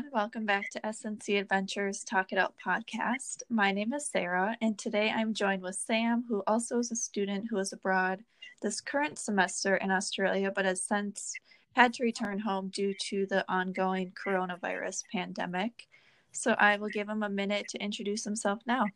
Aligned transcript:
everyone. 0.00 0.18
Welcome 0.18 0.46
back 0.46 0.70
to 0.70 0.80
SNC 0.80 1.40
Adventures 1.40 2.04
Talk 2.04 2.32
It 2.32 2.38
Out 2.38 2.54
podcast. 2.64 3.42
My 3.50 3.70
name 3.70 3.92
is 3.92 4.06
Sarah, 4.06 4.56
and 4.62 4.78
today 4.78 5.12
I'm 5.14 5.34
joined 5.34 5.62
with 5.62 5.74
Sam, 5.74 6.24
who 6.26 6.42
also 6.46 6.78
is 6.78 6.90
a 6.90 6.96
student 6.96 7.48
who 7.50 7.58
is 7.58 7.72
abroad 7.72 8.20
this 8.62 8.80
current 8.80 9.18
semester 9.18 9.76
in 9.76 9.90
Australia, 9.90 10.52
but 10.54 10.64
has 10.64 10.82
since 10.82 11.34
had 11.72 11.92
to 11.94 12.02
return 12.02 12.38
home 12.38 12.68
due 12.68 12.94
to 13.08 13.26
the 13.26 13.44
ongoing 13.48 14.12
coronavirus 14.12 15.02
pandemic. 15.12 15.86
So 16.32 16.52
I 16.52 16.76
will 16.76 16.88
give 16.88 17.08
him 17.08 17.22
a 17.22 17.28
minute 17.28 17.66
to 17.70 17.78
introduce 17.78 18.24
himself 18.24 18.60
now. 18.66 18.86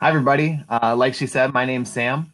Hi, 0.00 0.10
everybody. 0.10 0.62
Uh, 0.68 0.94
like 0.96 1.14
she 1.14 1.26
said, 1.26 1.52
my 1.52 1.64
name's 1.64 1.90
Sam. 1.90 2.32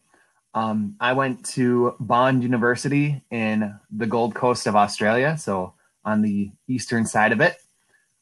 Um, 0.53 0.97
I 1.01 1.15
went 1.15 1.45
to 1.53 1.95
Bond 1.99 2.43
University 2.43 3.23
in 3.31 3.75
the 3.91 4.07
Gold 4.07 4.35
Coast 4.35 4.67
of 4.67 4.77
Australia, 4.77 5.39
so 5.39 5.75
on 6.05 6.23
the 6.23 6.51
eastern 6.69 7.07
side 7.07 7.33
of 7.33 7.41
it. 7.41 7.57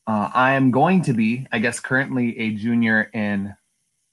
Uh, 0.06 0.30
I 0.32 0.52
am 0.54 0.70
going 0.70 1.02
to 1.02 1.12
be, 1.12 1.46
I 1.52 1.58
guess, 1.58 1.78
currently 1.78 2.38
a 2.38 2.50
junior 2.54 3.08
in 3.14 3.54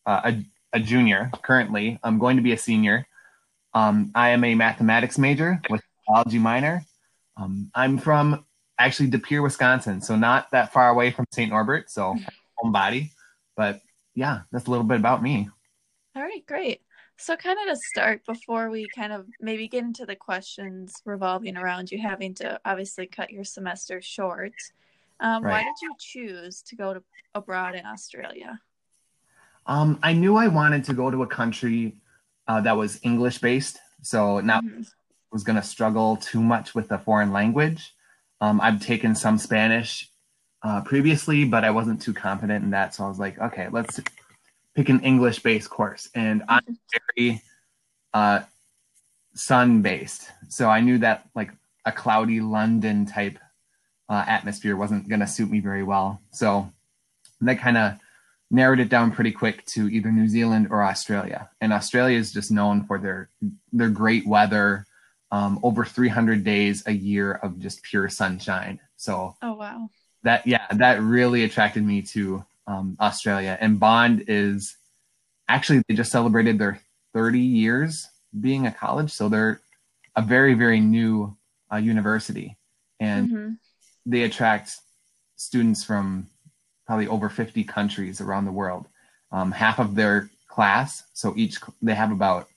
uh, 0.05 0.21
a, 0.23 0.77
a, 0.77 0.79
junior. 0.79 1.31
Currently, 1.41 1.99
I'm 2.03 2.19
going 2.19 2.37
to 2.37 2.43
be 2.43 2.51
a 2.51 2.57
senior. 2.57 3.07
Um, 3.73 4.11
I 4.13 4.29
am 4.29 4.43
a 4.43 4.55
mathematics 4.55 5.17
major 5.17 5.61
with 5.69 5.81
biology 6.07 6.39
minor. 6.39 6.83
Um, 7.37 7.71
I'm 7.73 7.97
from 7.97 8.45
actually 8.77 9.09
De 9.09 9.19
Pere, 9.19 9.41
Wisconsin, 9.41 10.01
so 10.01 10.15
not 10.15 10.51
that 10.51 10.71
far 10.73 10.89
away 10.89 11.11
from 11.11 11.25
St. 11.31 11.49
Norbert, 11.49 11.89
so 11.89 12.15
home 12.57 12.71
body. 12.71 13.11
But 13.57 13.81
yeah, 14.15 14.41
that's 14.51 14.67
a 14.67 14.71
little 14.71 14.85
bit 14.85 14.99
about 14.99 15.23
me. 15.23 15.49
All 16.15 16.21
right, 16.21 16.45
great. 16.45 16.81
So, 17.21 17.35
kind 17.35 17.57
of 17.67 17.75
to 17.75 17.81
start, 17.81 18.25
before 18.25 18.69
we 18.69 18.87
kind 18.95 19.11
of 19.11 19.25
maybe 19.41 19.67
get 19.67 19.83
into 19.83 20.05
the 20.05 20.15
questions 20.15 21.01
revolving 21.03 21.57
around 21.57 21.91
you 21.91 21.99
having 22.01 22.33
to 22.35 22.57
obviously 22.63 23.07
cut 23.07 23.29
your 23.29 23.43
semester 23.43 24.01
short, 24.01 24.53
um, 25.19 25.43
right. 25.43 25.51
why 25.51 25.63
did 25.63 25.75
you 25.81 25.93
choose 25.99 26.61
to 26.61 26.77
go 26.77 26.93
to 26.93 27.03
abroad 27.35 27.75
in 27.75 27.85
Australia? 27.85 28.57
Um, 29.65 29.99
I 30.01 30.13
knew 30.13 30.37
I 30.37 30.47
wanted 30.47 30.85
to 30.85 30.93
go 30.93 31.11
to 31.11 31.21
a 31.23 31.27
country 31.27 31.97
uh, 32.47 32.61
that 32.61 32.77
was 32.77 33.01
English 33.03 33.39
based, 33.39 33.79
so 34.01 34.39
not 34.39 34.63
mm-hmm. 34.63 34.83
was 35.33 35.43
going 35.43 35.57
to 35.57 35.61
struggle 35.61 36.15
too 36.15 36.41
much 36.41 36.73
with 36.73 36.87
the 36.87 36.99
foreign 36.99 37.33
language. 37.33 37.93
Um, 38.39 38.61
I've 38.61 38.81
taken 38.81 39.13
some 39.13 39.37
Spanish 39.37 40.09
uh, 40.63 40.81
previously, 40.83 41.43
but 41.43 41.65
I 41.65 41.71
wasn't 41.71 42.01
too 42.01 42.13
confident 42.13 42.63
in 42.63 42.71
that, 42.71 42.95
so 42.95 43.03
I 43.03 43.09
was 43.09 43.19
like, 43.19 43.37
okay, 43.39 43.67
let's 43.69 43.99
pick 44.75 44.89
an 44.89 45.01
English 45.01 45.39
based 45.39 45.69
course, 45.69 46.09
and 46.15 46.43
I'm 46.47 46.77
very 47.17 47.41
uh, 48.13 48.41
sun 49.33 49.81
based, 49.81 50.29
so 50.49 50.69
I 50.69 50.81
knew 50.81 50.99
that 50.99 51.27
like 51.35 51.51
a 51.85 51.91
cloudy 51.91 52.41
London 52.41 53.05
type 53.05 53.39
uh, 54.09 54.25
atmosphere 54.27 54.75
wasn't 54.75 55.07
going 55.07 55.19
to 55.19 55.27
suit 55.27 55.49
me 55.49 55.59
very 55.59 55.83
well. 55.83 56.21
So 56.31 56.71
that 57.41 57.59
kind 57.59 57.77
of 57.77 57.93
narrowed 58.51 58.79
it 58.79 58.89
down 58.89 59.11
pretty 59.11 59.31
quick 59.31 59.65
to 59.67 59.87
either 59.87 60.11
New 60.11 60.27
Zealand 60.27 60.67
or 60.71 60.83
Australia. 60.83 61.49
And 61.61 61.71
Australia 61.71 62.17
is 62.17 62.33
just 62.33 62.51
known 62.51 62.85
for 62.85 62.97
their 62.97 63.29
their 63.71 63.89
great 63.89 64.25
weather, 64.25 64.85
um, 65.31 65.59
over 65.63 65.85
300 65.85 66.43
days 66.43 66.83
a 66.87 66.91
year 66.91 67.33
of 67.33 67.59
just 67.59 67.83
pure 67.83 68.09
sunshine. 68.09 68.79
So 68.97 69.35
oh 69.41 69.53
wow, 69.53 69.89
that 70.23 70.47
yeah, 70.47 70.65
that 70.71 71.01
really 71.01 71.43
attracted 71.43 71.83
me 71.83 72.01
to 72.13 72.43
um, 72.69 72.95
Australia. 73.01 73.57
And 73.59 73.79
Bond 73.79 74.25
is 74.27 74.77
actually 75.47 75.81
they 75.87 75.95
just 75.95 76.11
celebrated 76.11 76.59
their 76.59 76.79
30 77.13 77.39
years 77.39 78.07
being 78.39 78.67
a 78.67 78.71
college, 78.71 79.11
so 79.11 79.27
they're 79.27 79.59
a 80.15 80.21
very 80.21 80.53
very 80.53 80.79
new 80.79 81.35
uh, 81.73 81.77
university, 81.77 82.57
and 82.99 83.29
mm-hmm. 83.29 83.49
they 84.05 84.23
attract 84.23 84.75
students 85.35 85.83
from 85.83 86.27
probably 86.85 87.07
over 87.07 87.29
50 87.29 87.63
countries 87.63 88.21
around 88.21 88.45
the 88.45 88.51
world. 88.51 88.87
Um, 89.31 89.51
half 89.51 89.79
of 89.79 89.95
their 89.95 90.29
class, 90.47 91.03
so 91.13 91.33
each 91.35 91.59
they 91.81 91.95
have 91.95 92.11
about 92.11 92.47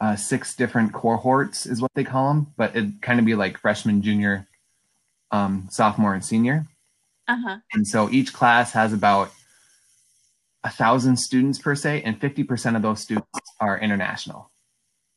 uh, 0.00 0.14
six 0.14 0.54
different 0.54 0.92
cohorts 0.92 1.66
is 1.66 1.80
what 1.80 1.90
they 1.94 2.04
call 2.04 2.28
them, 2.28 2.52
but 2.56 2.76
it 2.76 3.02
kind 3.02 3.18
of 3.18 3.26
be 3.26 3.34
like 3.34 3.58
freshman, 3.58 4.00
junior, 4.00 4.46
um, 5.32 5.66
sophomore, 5.70 6.14
and 6.14 6.24
senior. 6.24 6.66
Uh-huh. 7.28 7.58
And 7.72 7.86
so 7.86 8.08
each 8.10 8.32
class 8.32 8.72
has 8.72 8.92
about 8.92 9.32
a 10.64 10.70
thousand 10.70 11.16
students 11.18 11.58
per 11.58 11.74
se, 11.74 12.02
and 12.02 12.20
50% 12.20 12.76
of 12.76 12.82
those 12.82 13.00
students 13.00 13.28
are 13.60 13.78
international. 13.78 14.50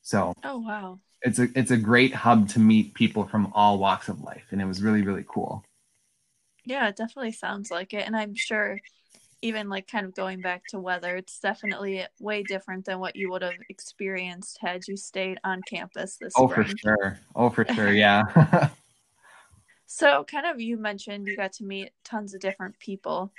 So 0.01 0.33
oh 0.43 0.59
wow. 0.59 0.99
It's 1.23 1.39
a 1.39 1.47
it's 1.55 1.71
a 1.71 1.77
great 1.77 2.13
hub 2.13 2.49
to 2.49 2.59
meet 2.59 2.93
people 2.93 3.27
from 3.27 3.51
all 3.53 3.77
walks 3.77 4.09
of 4.09 4.21
life. 4.21 4.45
And 4.51 4.61
it 4.61 4.65
was 4.65 4.81
really, 4.81 5.03
really 5.03 5.25
cool. 5.27 5.63
Yeah, 6.65 6.87
it 6.89 6.95
definitely 6.95 7.31
sounds 7.31 7.71
like 7.71 7.93
it. 7.93 8.05
And 8.05 8.15
I'm 8.15 8.35
sure 8.35 8.79
even 9.41 9.69
like 9.69 9.87
kind 9.87 10.05
of 10.05 10.13
going 10.13 10.41
back 10.41 10.63
to 10.69 10.79
weather, 10.79 11.15
it's 11.17 11.39
definitely 11.39 12.05
way 12.19 12.43
different 12.43 12.85
than 12.85 12.99
what 12.99 13.15
you 13.15 13.31
would 13.31 13.41
have 13.41 13.55
experienced 13.69 14.59
had 14.61 14.87
you 14.87 14.95
stayed 14.95 15.39
on 15.43 15.61
campus 15.63 16.17
this 16.17 16.33
Oh 16.35 16.47
spring. 16.47 16.67
for 16.67 16.77
sure. 16.77 17.19
Oh 17.35 17.49
for 17.49 17.65
sure, 17.73 17.91
yeah. 17.93 18.69
So, 19.93 20.23
kind 20.23 20.45
of, 20.45 20.61
you 20.61 20.77
mentioned 20.77 21.27
you 21.27 21.35
got 21.35 21.51
to 21.53 21.65
meet 21.65 21.91
tons 22.05 22.33
of 22.33 22.39
different 22.39 22.79
people. 22.79 23.33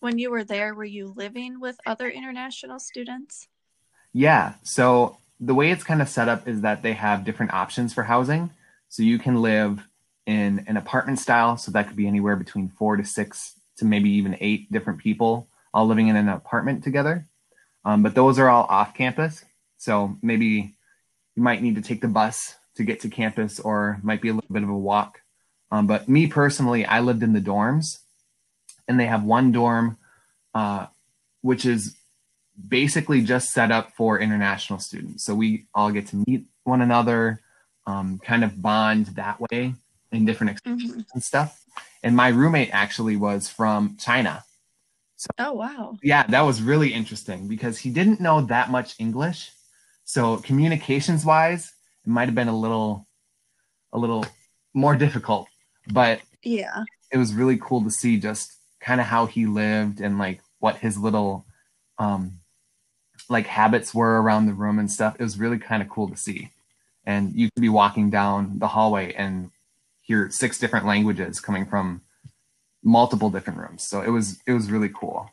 When 0.00 0.18
you 0.18 0.30
were 0.30 0.42
there, 0.42 0.74
were 0.74 0.82
you 0.82 1.12
living 1.14 1.60
with 1.60 1.76
other 1.84 2.08
international 2.08 2.78
students? 2.78 3.48
Yeah. 4.14 4.54
So, 4.62 5.18
the 5.38 5.54
way 5.54 5.70
it's 5.70 5.84
kind 5.84 6.00
of 6.00 6.08
set 6.08 6.26
up 6.26 6.48
is 6.48 6.62
that 6.62 6.82
they 6.82 6.94
have 6.94 7.22
different 7.22 7.52
options 7.52 7.92
for 7.92 8.02
housing. 8.02 8.48
So, 8.88 9.02
you 9.02 9.18
can 9.18 9.42
live 9.42 9.86
in 10.24 10.64
an 10.68 10.78
apartment 10.78 11.18
style. 11.18 11.58
So, 11.58 11.70
that 11.72 11.86
could 11.86 11.96
be 11.96 12.06
anywhere 12.06 12.36
between 12.36 12.70
four 12.70 12.96
to 12.96 13.04
six 13.04 13.52
to 13.76 13.84
maybe 13.84 14.08
even 14.08 14.38
eight 14.40 14.72
different 14.72 15.00
people 15.00 15.48
all 15.74 15.86
living 15.86 16.08
in 16.08 16.16
an 16.16 16.30
apartment 16.30 16.82
together. 16.82 17.26
Um, 17.84 18.02
but 18.02 18.14
those 18.14 18.38
are 18.38 18.48
all 18.48 18.64
off 18.70 18.94
campus. 18.94 19.44
So, 19.76 20.16
maybe 20.22 20.76
you 21.36 21.42
might 21.42 21.60
need 21.60 21.74
to 21.74 21.82
take 21.82 22.00
the 22.00 22.08
bus 22.08 22.54
to 22.76 22.84
get 22.84 23.00
to 23.00 23.10
campus 23.10 23.60
or 23.60 24.00
might 24.02 24.22
be 24.22 24.30
a 24.30 24.34
little 24.34 24.50
bit 24.50 24.62
of 24.62 24.70
a 24.70 24.74
walk 24.74 25.20
um, 25.70 25.86
but 25.86 26.08
me 26.08 26.26
personally, 26.26 26.84
I 26.86 27.00
lived 27.00 27.22
in 27.22 27.32
the 27.32 27.40
dorms, 27.40 27.98
and 28.86 28.98
they 28.98 29.06
have 29.06 29.22
one 29.22 29.52
dorm, 29.52 29.98
uh, 30.54 30.86
which 31.42 31.66
is 31.66 31.94
basically 32.68 33.22
just 33.22 33.50
set 33.50 33.70
up 33.70 33.92
for 33.92 34.18
international 34.18 34.78
students. 34.78 35.24
So 35.24 35.34
we 35.34 35.66
all 35.74 35.90
get 35.90 36.08
to 36.08 36.24
meet 36.26 36.46
one 36.64 36.80
another, 36.80 37.40
um, 37.86 38.18
kind 38.18 38.44
of 38.44 38.60
bond 38.60 39.06
that 39.08 39.40
way 39.40 39.74
in 40.10 40.24
different 40.24 40.52
experiences 40.52 40.90
mm-hmm. 40.90 41.00
and 41.14 41.22
stuff. 41.22 41.62
And 42.02 42.16
my 42.16 42.28
roommate 42.28 42.70
actually 42.72 43.16
was 43.16 43.48
from 43.48 43.96
China. 43.98 44.44
So, 45.16 45.26
oh 45.38 45.52
wow! 45.52 45.98
Yeah, 46.00 46.24
that 46.28 46.42
was 46.42 46.62
really 46.62 46.94
interesting 46.94 47.48
because 47.48 47.76
he 47.76 47.90
didn't 47.90 48.20
know 48.20 48.42
that 48.42 48.70
much 48.70 48.94
English. 49.00 49.50
So 50.04 50.36
communications 50.38 51.24
wise, 51.24 51.72
it 52.04 52.08
might 52.08 52.26
have 52.26 52.36
been 52.36 52.48
a 52.48 52.56
little, 52.56 53.06
a 53.92 53.98
little 53.98 54.24
more 54.74 54.94
difficult 54.94 55.48
but 55.92 56.20
yeah, 56.42 56.84
it 57.10 57.18
was 57.18 57.34
really 57.34 57.58
cool 57.60 57.82
to 57.84 57.90
see 57.90 58.18
just 58.18 58.52
kind 58.80 59.00
of 59.00 59.06
how 59.06 59.26
he 59.26 59.46
lived 59.46 60.00
and 60.00 60.18
like 60.18 60.40
what 60.60 60.76
his 60.76 60.96
little 60.98 61.46
um 61.98 62.38
like 63.28 63.46
habits 63.46 63.94
were 63.94 64.20
around 64.22 64.46
the 64.46 64.54
room 64.54 64.78
and 64.78 64.90
stuff. 64.90 65.16
It 65.18 65.22
was 65.22 65.38
really 65.38 65.58
kind 65.58 65.82
of 65.82 65.88
cool 65.88 66.08
to 66.08 66.16
see. 66.16 66.50
And 67.04 67.34
you 67.34 67.48
could 67.50 67.60
be 67.60 67.68
walking 67.68 68.10
down 68.10 68.58
the 68.58 68.68
hallway 68.68 69.12
and 69.14 69.50
hear 70.02 70.30
six 70.30 70.58
different 70.58 70.86
languages 70.86 71.40
coming 71.40 71.66
from 71.66 72.02
multiple 72.82 73.30
different 73.30 73.58
rooms. 73.58 73.86
So 73.86 74.02
it 74.02 74.10
was 74.10 74.40
it 74.46 74.52
was 74.52 74.70
really 74.70 74.90
cool. 74.90 75.28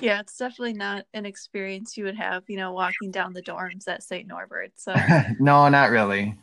Yeah, 0.00 0.20
it's 0.20 0.36
definitely 0.36 0.72
not 0.72 1.04
an 1.14 1.26
experience 1.26 1.96
you 1.96 2.04
would 2.04 2.16
have, 2.16 2.42
you 2.48 2.56
know, 2.56 2.72
walking 2.72 3.12
down 3.12 3.34
the 3.34 3.42
dorms 3.42 3.86
at 3.86 4.02
St. 4.02 4.26
Norbert. 4.26 4.72
So 4.74 4.94
no, 5.38 5.68
not 5.68 5.90
really. 5.90 6.36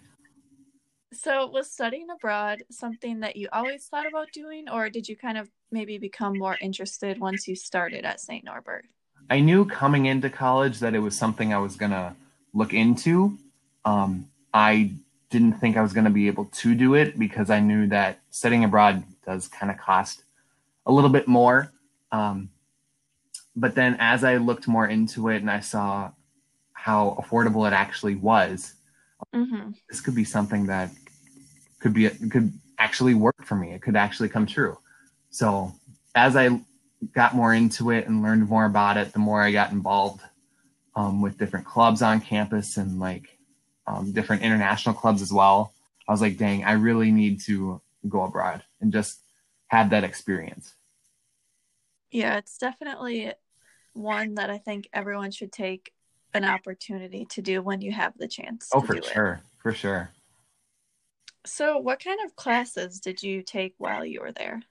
So, 1.11 1.47
was 1.47 1.71
studying 1.71 2.07
abroad 2.11 2.63
something 2.69 3.21
that 3.21 3.35
you 3.35 3.47
always 3.51 3.85
thought 3.85 4.06
about 4.06 4.31
doing, 4.31 4.69
or 4.69 4.89
did 4.89 5.07
you 5.09 5.17
kind 5.17 5.38
of 5.38 5.50
maybe 5.71 5.97
become 5.97 6.38
more 6.38 6.57
interested 6.61 7.19
once 7.19 7.47
you 7.47 7.56
started 7.56 8.06
at 8.06 8.19
St. 8.19 8.44
Norbert? 8.44 8.85
I 9.29 9.39
knew 9.39 9.65
coming 9.65 10.06
into 10.06 10.29
college 10.29 10.79
that 10.79 10.94
it 10.94 11.00
was 11.00 11.17
something 11.17 11.53
I 11.53 11.57
was 11.57 11.75
going 11.75 11.91
to 11.91 12.15
look 12.53 12.73
into. 12.73 13.38
Um, 13.85 14.29
I 14.53 14.91
didn't 15.29 15.53
think 15.53 15.77
I 15.77 15.81
was 15.81 15.94
going 15.94 16.06
to 16.06 16.11
be 16.11 16.27
able 16.27 16.45
to 16.45 16.75
do 16.75 16.95
it 16.95 17.17
because 17.17 17.50
I 17.50 17.59
knew 17.59 17.88
that 17.88 18.19
studying 18.29 18.63
abroad 18.63 19.03
does 19.25 19.47
kind 19.47 19.71
of 19.71 19.77
cost 19.77 20.23
a 20.85 20.91
little 20.91 21.09
bit 21.09 21.27
more. 21.27 21.71
Um, 22.12 22.50
but 23.55 23.75
then 23.75 23.97
as 24.00 24.23
I 24.23 24.38
looked 24.38 24.67
more 24.67 24.88
into 24.88 25.29
it 25.29 25.38
and 25.38 25.50
I 25.50 25.59
saw 25.59 26.12
how 26.73 27.17
affordable 27.21 27.67
it 27.67 27.73
actually 27.73 28.15
was, 28.15 28.73
mm-hmm. 29.33 29.71
this 29.89 30.01
could 30.01 30.16
be 30.16 30.24
something 30.24 30.68
that 30.68 30.92
could 31.80 31.94
be 31.94 32.10
could 32.10 32.51
actually 32.77 33.13
work 33.13 33.45
for 33.45 33.56
me. 33.56 33.74
It 33.74 33.81
could 33.81 33.95
actually 33.95 34.30
come 34.30 34.45
true. 34.45 34.77
So 35.30 35.74
as 36.16 36.36
I 36.36 36.60
got 37.13 37.36
more 37.36 37.54
into 37.54 37.92
it 37.92 38.07
and 38.07 38.21
learned 38.21 38.48
more 38.50 38.66
about 38.66 38.98
it, 38.98 39.13
the 39.13 39.19
more 39.19 39.42
I 39.42 39.51
got 39.51 39.71
involved 39.71 40.21
um, 40.95 41.21
with 41.21 41.38
different 41.38 41.66
clubs 41.66 42.01
on 42.01 42.21
campus 42.21 42.77
and 42.77 43.00
like 43.00 43.38
um, 43.88 44.12
different 44.12 44.44
international 44.44 44.95
clubs 44.95 45.22
as 45.22 45.31
well. 45.31 45.74
I 46.07 46.12
was 46.12 46.22
like, 46.22 46.38
dang, 46.38 46.63
I 46.63 46.74
really 46.74 47.12
need 47.12 47.42
to 47.42 47.81
go 48.07 48.24
abroad 48.24 48.63
and 48.81 48.92
just 48.92 49.19
have 49.68 49.92
that 49.92 50.04
experience. 50.04 50.74
Yeah, 52.12 52.38
it's 52.38 52.57
definitely 52.57 53.31
one 53.94 54.36
that 54.36 54.50
I 54.50 54.57
think 54.57 54.89
everyone 54.94 55.31
should 55.31 55.51
take 55.51 55.92
an 56.33 56.45
opportunity 56.45 57.25
to 57.25 57.41
do 57.41 57.61
when 57.61 57.81
you 57.81 57.91
have 57.91 58.17
the 58.17 58.27
chance. 58.27 58.69
Oh, 58.73 58.81
to 58.81 58.87
for 58.87 58.93
do 58.93 58.99
it. 58.99 59.05
sure, 59.05 59.41
for 59.57 59.73
sure. 59.73 60.11
So, 61.45 61.77
what 61.77 62.03
kind 62.03 62.19
of 62.25 62.35
classes 62.35 62.99
did 62.99 63.23
you 63.23 63.41
take 63.41 63.73
while 63.77 64.05
you 64.05 64.21
were 64.21 64.31
there? 64.31 64.61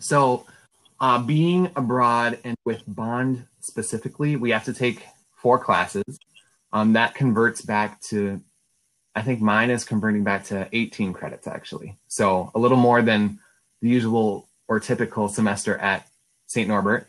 So, 0.00 0.46
uh, 1.00 1.22
being 1.22 1.70
abroad 1.76 2.38
and 2.44 2.56
with 2.64 2.82
Bond 2.86 3.46
specifically, 3.60 4.36
we 4.36 4.50
have 4.50 4.64
to 4.64 4.72
take 4.72 5.04
four 5.36 5.58
classes. 5.58 6.18
Um, 6.72 6.94
that 6.94 7.14
converts 7.14 7.60
back 7.60 8.00
to, 8.02 8.40
I 9.14 9.22
think 9.22 9.40
mine 9.40 9.70
is 9.70 9.84
converting 9.84 10.24
back 10.24 10.44
to 10.46 10.68
18 10.72 11.12
credits 11.12 11.46
actually. 11.46 11.98
So, 12.08 12.50
a 12.54 12.58
little 12.58 12.78
more 12.78 13.02
than 13.02 13.38
the 13.82 13.88
usual 13.88 14.48
or 14.66 14.80
typical 14.80 15.28
semester 15.28 15.76
at 15.76 16.08
St. 16.46 16.68
Norbert. 16.68 17.06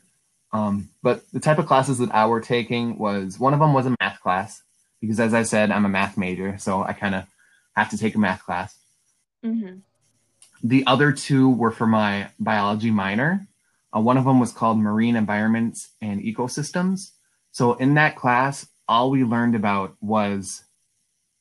Um, 0.56 0.88
but 1.04 1.30
the 1.34 1.42
type 1.42 1.60
of 1.60 1.66
classes 1.66 1.98
that 1.98 2.16
I 2.16 2.28
were 2.28 2.40
taking 2.40 2.98
was 2.98 3.38
one 3.38 3.54
of 3.54 3.60
them 3.60 3.74
was 3.74 3.88
a 3.88 3.96
math 4.00 4.22
class 4.22 4.64
because, 5.02 5.20
as 5.20 5.34
I 5.34 5.44
said, 5.44 5.70
I'm 5.70 5.84
a 5.84 5.90
math 5.90 6.18
major, 6.18 6.58
so 6.58 6.82
I 6.82 6.94
kind 6.94 7.14
of 7.14 7.26
have 7.76 7.90
to 7.90 7.98
take 7.98 8.16
a 8.16 8.20
math 8.20 8.46
class. 8.46 8.74
Mm-hmm. 9.44 9.80
The 10.64 10.88
other 10.88 11.12
two 11.12 11.50
were 11.50 11.72
for 11.72 11.86
my 11.86 12.30
biology 12.40 12.90
minor. 12.90 13.46
Uh, 13.94 14.00
one 14.00 14.16
of 14.16 14.24
them 14.24 14.40
was 14.40 14.54
called 14.54 14.78
Marine 14.78 15.18
Environments 15.18 15.90
and 16.02 16.22
Ecosystems. 16.22 17.12
So 17.52 17.74
in 17.74 17.96
that 17.96 18.16
class, 18.16 18.66
all 18.88 19.12
we 19.12 19.26
learned 19.26 19.56
about 19.56 19.98
was 20.00 20.64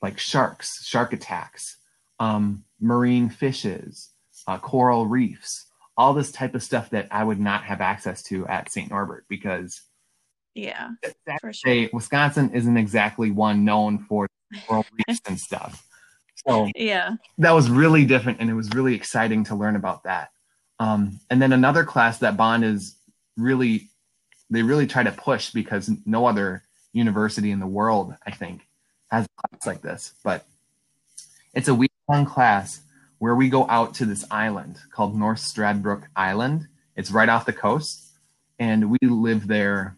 like 0.03 0.19
sharks, 0.19 0.85
shark 0.85 1.13
attacks, 1.13 1.77
um, 2.19 2.65
marine 2.81 3.29
fishes, 3.29 4.11
uh, 4.49 4.59
coral 4.59 5.07
reefs, 5.07 5.64
all 5.97 6.15
this 6.15 6.33
type 6.33 6.55
of 6.55 6.63
stuff 6.63 6.91
that 6.91 7.09
I 7.11 7.23
would 7.25 7.41
not 7.41 7.65
have 7.65 7.81
access 7.81 8.23
to 8.25 8.47
at 8.47 8.71
St. 8.71 8.91
Norbert 8.91 9.27
because 9.29 9.81
Yeah, 10.55 10.91
that 11.27 11.41
for 11.41 11.53
sure. 11.53 11.89
Wisconsin 11.93 12.51
isn't 12.53 12.77
exactly 12.77 13.31
one 13.31 13.65
known 13.65 13.99
for 13.99 14.29
coral 14.67 14.87
reefs 15.09 15.21
and 15.29 15.39
stuff. 15.39 15.87
So 16.47 16.69
Yeah. 16.77 17.17
that 17.39 17.53
was 17.53 17.71
really 17.71 18.05
different 18.05 18.41
and 18.41 18.51
it 18.51 18.55
was 18.55 18.71
really 18.71 18.95
exciting 18.95 19.45
to 19.45 19.55
learn 19.55 19.77
about 19.77 20.05
that 20.05 20.31
um, 20.79 21.21
and 21.31 21.41
then 21.41 21.53
another 21.53 21.85
class 21.85 22.19
that 22.19 22.37
bond 22.37 22.65
is 22.65 22.97
really 23.37 23.89
they 24.51 24.63
really 24.63 24.87
try 24.87 25.03
to 25.03 25.13
push 25.13 25.51
because 25.51 25.91
no 26.05 26.27
other 26.27 26.63
university 26.93 27.51
in 27.51 27.61
the 27.61 27.67
world 27.67 28.15
i 28.27 28.31
think 28.31 28.67
has 29.11 29.25
a 29.25 29.49
class 29.49 29.67
like 29.67 29.81
this 29.83 30.13
but 30.23 30.45
it's 31.55 31.69
a 31.69 31.75
week 31.75 31.91
long 32.09 32.27
class 32.27 32.81
where 33.19 33.35
we 33.35 33.49
go 33.49 33.69
out 33.69 33.95
to 33.95 34.05
this 34.05 34.25
island 34.31 34.79
called 34.93 35.17
north 35.17 35.41
Stradbroke 35.41 36.05
island 36.17 36.67
it's 36.97 37.11
right 37.11 37.29
off 37.29 37.47
the 37.47 37.53
coast 37.53 38.13
and 38.59 38.91
we 38.91 38.99
live 39.03 39.47
there 39.47 39.97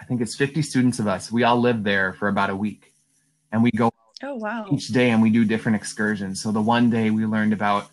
i 0.00 0.04
think 0.04 0.20
it's 0.20 0.36
50 0.36 0.62
students 0.62 0.98
of 0.98 1.06
us 1.06 1.30
we 1.30 1.44
all 1.44 1.60
live 1.60 1.82
there 1.82 2.12
for 2.12 2.28
about 2.28 2.50
a 2.50 2.56
week 2.56 2.92
and 3.52 3.62
we 3.62 3.70
go 3.70 3.90
Oh 4.22 4.36
wow. 4.36 4.66
each 4.72 4.88
day 4.88 5.10
and 5.10 5.20
we 5.20 5.30
do 5.30 5.44
different 5.44 5.76
excursions. 5.76 6.40
So 6.40 6.50
the 6.50 6.60
one 6.60 6.88
day 6.88 7.10
we 7.10 7.26
learned 7.26 7.52
about 7.52 7.90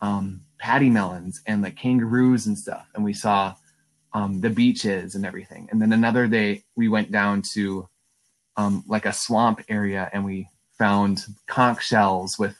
um, 0.00 0.42
pademelons 0.62 1.36
and 1.46 1.62
like 1.62 1.76
kangaroos 1.76 2.46
and 2.46 2.58
stuff, 2.58 2.86
and 2.94 3.02
we 3.02 3.14
saw 3.14 3.54
um, 4.12 4.40
the 4.40 4.50
beaches 4.50 5.14
and 5.14 5.24
everything. 5.24 5.68
And 5.70 5.80
then 5.80 5.92
another 5.92 6.26
day 6.26 6.64
we 6.76 6.88
went 6.88 7.10
down 7.10 7.42
to 7.54 7.88
um, 8.56 8.84
like 8.86 9.06
a 9.06 9.12
swamp 9.12 9.62
area 9.68 10.10
and 10.12 10.24
we 10.24 10.48
found 10.78 11.24
conch 11.46 11.82
shells 11.86 12.38
with 12.38 12.56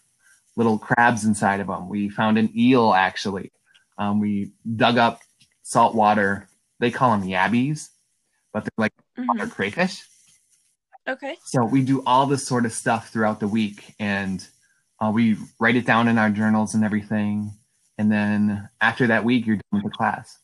little 0.57 0.79
crabs 0.79 1.25
inside 1.25 1.61
of 1.61 1.67
them. 1.67 1.89
We 1.89 2.09
found 2.09 2.39
an 2.39 2.51
eel 2.57 2.93
actually. 2.93 3.53
Um, 3.99 4.21
we 4.21 4.53
dug 4.77 4.99
up 4.99 5.21
salt 5.63 5.95
water. 5.95 6.49
They 6.81 6.91
call 6.91 7.17
them 7.17 7.29
yabbies, 7.29 7.89
but 8.53 8.65
they're 8.65 8.71
like 8.77 8.93
Mhm. 9.19 9.27
water 9.29 9.47
crayfish. 9.47 10.03
Okay. 11.09 11.37
So 11.45 11.65
we 11.65 11.83
do 11.83 12.03
all 12.07 12.27
this 12.27 12.47
sort 12.47 12.65
of 12.65 12.73
stuff 12.73 13.09
throughout 13.11 13.41
the 13.41 13.49
week, 13.49 13.95
and 13.99 14.47
uh, 15.01 15.11
we 15.13 15.37
write 15.59 15.77
it 15.77 15.85
down 15.87 16.07
in 16.09 16.17
our 16.19 16.31
journals 16.31 16.75
and 16.75 16.85
everything. 16.85 17.53
And 17.99 18.11
then 18.11 18.69
after 18.81 19.07
that 19.09 19.25
week, 19.25 19.47
you're 19.47 19.57
done 19.57 19.83
with 19.83 19.85
the 19.85 19.91
class. 19.91 20.39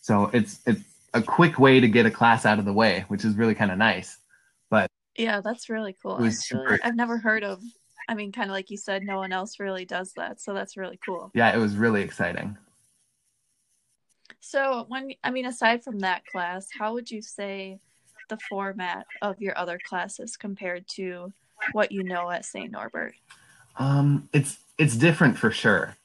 So 0.00 0.30
it's 0.32 0.60
it's 0.66 0.80
a 1.12 1.20
quick 1.22 1.58
way 1.58 1.80
to 1.80 1.88
get 1.88 2.06
a 2.06 2.10
class 2.10 2.46
out 2.46 2.58
of 2.58 2.64
the 2.64 2.72
way, 2.72 3.04
which 3.08 3.24
is 3.24 3.34
really 3.36 3.54
kind 3.54 3.70
of 3.72 3.78
nice. 3.78 4.16
But 4.70 4.90
yeah, 5.16 5.40
that's 5.40 5.68
really 5.68 5.96
cool. 6.00 6.14
Actually, 6.14 6.30
super- 6.32 6.78
I've 6.84 6.94
never 6.96 7.18
heard 7.18 7.42
of. 7.42 7.60
I 8.10 8.14
mean, 8.14 8.32
kind 8.32 8.50
of 8.50 8.54
like 8.54 8.70
you 8.70 8.76
said, 8.76 9.04
no 9.04 9.18
one 9.18 9.30
else 9.30 9.60
really 9.60 9.84
does 9.84 10.12
that, 10.14 10.40
so 10.40 10.52
that's 10.52 10.76
really 10.76 10.98
cool. 11.06 11.30
Yeah, 11.32 11.54
it 11.54 11.58
was 11.58 11.76
really 11.76 12.02
exciting. 12.02 12.58
So, 14.40 14.84
when 14.88 15.12
I 15.22 15.30
mean, 15.30 15.46
aside 15.46 15.84
from 15.84 16.00
that 16.00 16.26
class, 16.26 16.66
how 16.76 16.94
would 16.94 17.08
you 17.08 17.22
say 17.22 17.78
the 18.28 18.36
format 18.48 19.06
of 19.22 19.40
your 19.40 19.56
other 19.56 19.78
classes 19.88 20.36
compared 20.36 20.88
to 20.96 21.32
what 21.70 21.92
you 21.92 22.02
know 22.02 22.28
at 22.32 22.44
St. 22.44 22.72
Norbert? 22.72 23.14
Um, 23.76 24.28
it's 24.32 24.58
it's 24.76 24.96
different 24.96 25.38
for 25.38 25.52
sure. 25.52 25.96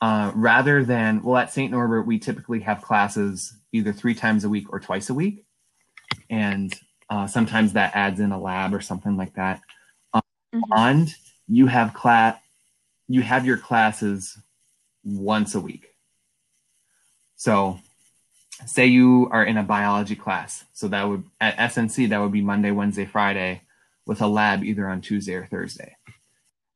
Uh, 0.00 0.30
rather 0.36 0.84
than 0.84 1.24
well, 1.24 1.38
at 1.38 1.52
St. 1.52 1.72
Norbert, 1.72 2.06
we 2.06 2.20
typically 2.20 2.60
have 2.60 2.82
classes 2.82 3.52
either 3.72 3.92
three 3.92 4.14
times 4.14 4.44
a 4.44 4.48
week 4.48 4.72
or 4.72 4.78
twice 4.78 5.10
a 5.10 5.14
week, 5.14 5.44
and 6.30 6.72
uh, 7.10 7.26
sometimes 7.26 7.72
that 7.72 7.96
adds 7.96 8.20
in 8.20 8.30
a 8.30 8.40
lab 8.40 8.72
or 8.72 8.80
something 8.80 9.16
like 9.16 9.34
that. 9.34 9.60
Mhm. 10.54 10.60
Bond, 10.70 11.14
you 11.48 11.66
have 11.66 11.94
class, 11.94 12.38
you 13.08 13.22
have 13.22 13.46
your 13.46 13.56
classes 13.56 14.38
once 15.04 15.54
a 15.54 15.60
week. 15.60 15.86
So, 17.36 17.80
say 18.66 18.86
you 18.86 19.28
are 19.30 19.44
in 19.44 19.56
a 19.56 19.62
biology 19.62 20.16
class, 20.16 20.64
so 20.72 20.88
that 20.88 21.08
would 21.08 21.24
at 21.40 21.56
SNC 21.56 22.08
that 22.10 22.20
would 22.20 22.32
be 22.32 22.42
Monday, 22.42 22.70
Wednesday, 22.70 23.06
Friday, 23.06 23.62
with 24.06 24.20
a 24.20 24.26
lab 24.26 24.64
either 24.64 24.88
on 24.88 25.00
Tuesday 25.00 25.34
or 25.34 25.46
Thursday. 25.46 25.96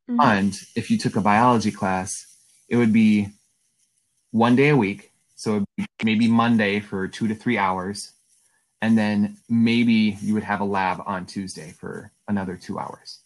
Mhm. 0.08 0.22
And 0.22 0.60
if 0.74 0.90
you 0.90 0.98
took 0.98 1.16
a 1.16 1.20
biology 1.20 1.70
class, 1.70 2.26
it 2.68 2.76
would 2.76 2.92
be 2.92 3.28
one 4.30 4.56
day 4.56 4.70
a 4.70 4.76
week. 4.76 5.10
So 5.34 5.64
maybe 6.02 6.28
Monday 6.28 6.80
for 6.80 7.08
two 7.08 7.28
to 7.28 7.34
three 7.34 7.58
hours. 7.58 8.12
And 8.80 8.98
then 8.98 9.36
maybe 9.48 10.18
you 10.20 10.34
would 10.34 10.42
have 10.42 10.60
a 10.60 10.64
lab 10.64 11.02
on 11.06 11.26
Tuesday 11.26 11.72
for 11.72 12.10
another 12.26 12.56
two 12.56 12.78
hours. 12.78 13.20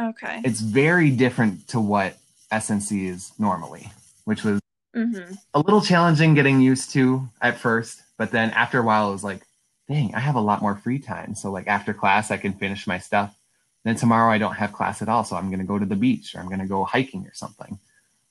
Okay. 0.00 0.42
It's 0.44 0.60
very 0.60 1.10
different 1.10 1.68
to 1.68 1.80
what 1.80 2.16
SNC 2.50 3.06
is 3.08 3.32
normally, 3.38 3.90
which 4.24 4.44
was 4.44 4.60
hmm 4.94 5.38
a 5.54 5.60
little 5.60 5.80
challenging 5.82 6.34
getting 6.34 6.60
used 6.60 6.90
to 6.92 7.28
at 7.40 7.58
first. 7.58 8.02
But 8.18 8.30
then 8.32 8.50
after 8.50 8.80
a 8.80 8.82
while, 8.84 9.08
it 9.10 9.12
was 9.12 9.24
like, 9.24 9.42
dang, 9.88 10.14
I 10.14 10.20
have 10.20 10.36
a 10.36 10.40
lot 10.40 10.62
more 10.62 10.76
free 10.76 10.98
time. 10.98 11.34
So, 11.34 11.50
like, 11.50 11.66
after 11.68 11.94
class, 11.94 12.30
I 12.30 12.36
can 12.36 12.52
finish 12.54 12.86
my 12.86 12.98
stuff. 12.98 13.36
Then 13.84 13.96
tomorrow, 13.96 14.32
I 14.32 14.38
don't 14.38 14.54
have 14.56 14.72
class 14.72 15.02
at 15.02 15.08
all. 15.08 15.24
So, 15.24 15.36
I'm 15.36 15.48
going 15.48 15.60
to 15.60 15.66
go 15.66 15.78
to 15.78 15.86
the 15.86 15.96
beach 15.96 16.34
or 16.34 16.40
I'm 16.40 16.48
going 16.48 16.60
to 16.60 16.66
go 16.66 16.84
hiking 16.84 17.26
or 17.26 17.34
something. 17.34 17.78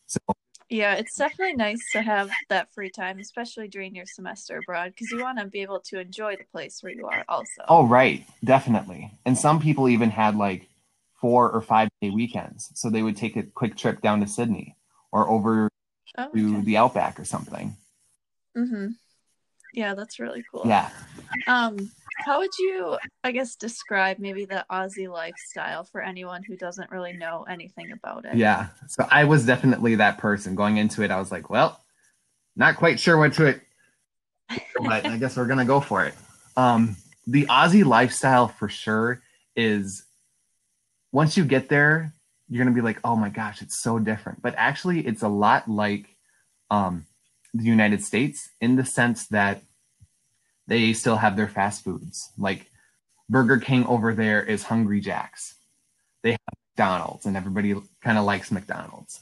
So, 0.07 0.19
Yeah, 0.69 0.95
it's 0.95 1.15
definitely 1.15 1.55
nice 1.55 1.89
to 1.91 2.01
have 2.01 2.29
that 2.49 2.73
free 2.73 2.89
time, 2.89 3.19
especially 3.19 3.69
during 3.69 3.95
your 3.95 4.05
semester 4.05 4.57
abroad, 4.57 4.91
because 4.91 5.11
you 5.11 5.21
want 5.21 5.39
to 5.39 5.45
be 5.45 5.61
able 5.61 5.79
to 5.81 5.99
enjoy 5.99 6.35
the 6.35 6.43
place 6.43 6.83
where 6.83 6.91
you 6.91 7.07
are 7.07 7.23
also. 7.29 7.63
oh, 7.69 7.85
right, 7.85 8.25
definitely. 8.43 9.11
And 9.25 9.37
some 9.37 9.59
people 9.59 9.87
even 9.89 10.09
had 10.09 10.35
like 10.35 10.67
four 11.19 11.49
or 11.51 11.61
five 11.61 11.89
day 12.01 12.09
weekends. 12.09 12.71
So, 12.75 12.89
they 12.89 13.03
would 13.03 13.17
take 13.17 13.35
a 13.35 13.43
quick 13.43 13.75
trip 13.75 14.01
down 14.01 14.19
to 14.21 14.27
Sydney 14.27 14.75
or 15.11 15.29
over 15.29 15.69
Oh, 16.17 16.29
to 16.33 16.55
okay. 16.55 16.61
the 16.65 16.77
Outback 16.77 17.19
or 17.19 17.25
something. 17.25 17.75
hmm 18.55 18.87
Yeah, 19.73 19.93
that's 19.93 20.19
really 20.19 20.43
cool. 20.51 20.63
Yeah. 20.65 20.89
Um, 21.45 21.91
how 22.25 22.39
would 22.39 22.49
you, 22.57 22.97
I 23.23 23.31
guess, 23.31 23.55
describe 23.55 24.17
maybe 24.17 24.45
the 24.45 24.65
Aussie 24.71 25.11
lifestyle 25.11 25.83
for 25.83 26.01
anyone 26.01 26.43
who 26.43 26.57
doesn't 26.57 26.89
really 26.89 27.13
know 27.13 27.45
anything 27.47 27.91
about 27.91 28.25
it? 28.25 28.35
Yeah. 28.35 28.69
So 28.87 29.05
I 29.11 29.25
was 29.25 29.45
definitely 29.45 29.95
that 29.95 30.17
person 30.17 30.55
going 30.55 30.77
into 30.77 31.03
it. 31.03 31.11
I 31.11 31.19
was 31.19 31.31
like, 31.31 31.51
well, 31.51 31.79
not 32.55 32.77
quite 32.77 32.99
sure 32.99 33.17
what 33.17 33.33
to, 33.33 33.61
but 34.81 35.05
I 35.05 35.17
guess 35.17 35.37
we're 35.37 35.45
gonna 35.45 35.65
go 35.65 35.79
for 35.79 36.05
it. 36.05 36.15
Um, 36.55 36.95
the 37.27 37.45
Aussie 37.45 37.85
lifestyle 37.85 38.47
for 38.47 38.69
sure 38.69 39.21
is 39.55 40.03
once 41.11 41.37
you 41.37 41.45
get 41.45 41.69
there, 41.69 42.13
you're 42.49 42.63
gonna 42.63 42.75
be 42.75 42.81
like, 42.81 42.99
oh 43.03 43.15
my 43.15 43.29
gosh, 43.29 43.61
it's 43.61 43.81
so 43.81 43.99
different. 43.99 44.41
But 44.41 44.55
actually, 44.57 45.05
it's 45.05 45.23
a 45.23 45.27
lot 45.27 45.69
like 45.69 46.15
um, 46.69 47.05
the 47.53 47.65
United 47.65 48.03
States 48.03 48.49
in 48.61 48.75
the 48.75 48.85
sense 48.85 49.27
that 49.27 49.61
they 50.67 50.93
still 50.93 51.17
have 51.17 51.35
their 51.35 51.47
fast 51.47 51.83
foods. 51.83 52.31
Like 52.37 52.69
Burger 53.29 53.57
King 53.57 53.85
over 53.85 54.13
there 54.13 54.43
is 54.43 54.63
Hungry 54.63 54.99
Jack's. 55.01 55.55
They 56.23 56.31
have 56.31 56.39
McDonald's, 56.75 57.25
and 57.25 57.35
everybody 57.35 57.75
kind 58.01 58.17
of 58.17 58.25
likes 58.25 58.51
McDonald's. 58.51 59.21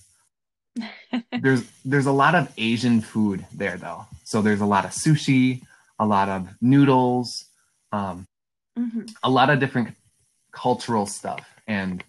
there's 1.39 1.63
there's 1.83 2.05
a 2.05 2.11
lot 2.11 2.35
of 2.35 2.51
Asian 2.57 3.01
food 3.01 3.45
there 3.53 3.77
though. 3.77 4.05
So 4.23 4.41
there's 4.41 4.61
a 4.61 4.65
lot 4.65 4.85
of 4.85 4.91
sushi, 4.91 5.61
a 5.99 6.05
lot 6.05 6.29
of 6.29 6.49
noodles, 6.61 7.45
um, 7.91 8.27
hmm 8.77 9.01
a 9.23 9.29
lot 9.29 9.49
of 9.49 9.59
different 9.59 9.95
cultural 10.55 11.05
stuff, 11.05 11.45
and 11.67 12.03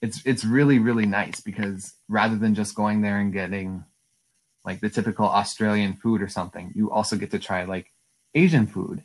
it's 0.00 0.22
it's 0.24 0.44
really 0.44 0.78
really 0.78 1.06
nice 1.06 1.40
because 1.40 1.92
rather 2.08 2.36
than 2.36 2.54
just 2.54 2.74
going 2.74 3.02
there 3.02 3.18
and 3.18 3.32
getting 3.32 3.84
like 4.64 4.80
the 4.80 4.90
typical 4.90 5.26
Australian 5.26 5.94
food 5.94 6.20
or 6.20 6.28
something. 6.28 6.72
You 6.74 6.90
also 6.90 7.16
get 7.16 7.30
to 7.30 7.38
try 7.38 7.64
like 7.64 7.90
Asian 8.34 8.66
food 8.66 9.02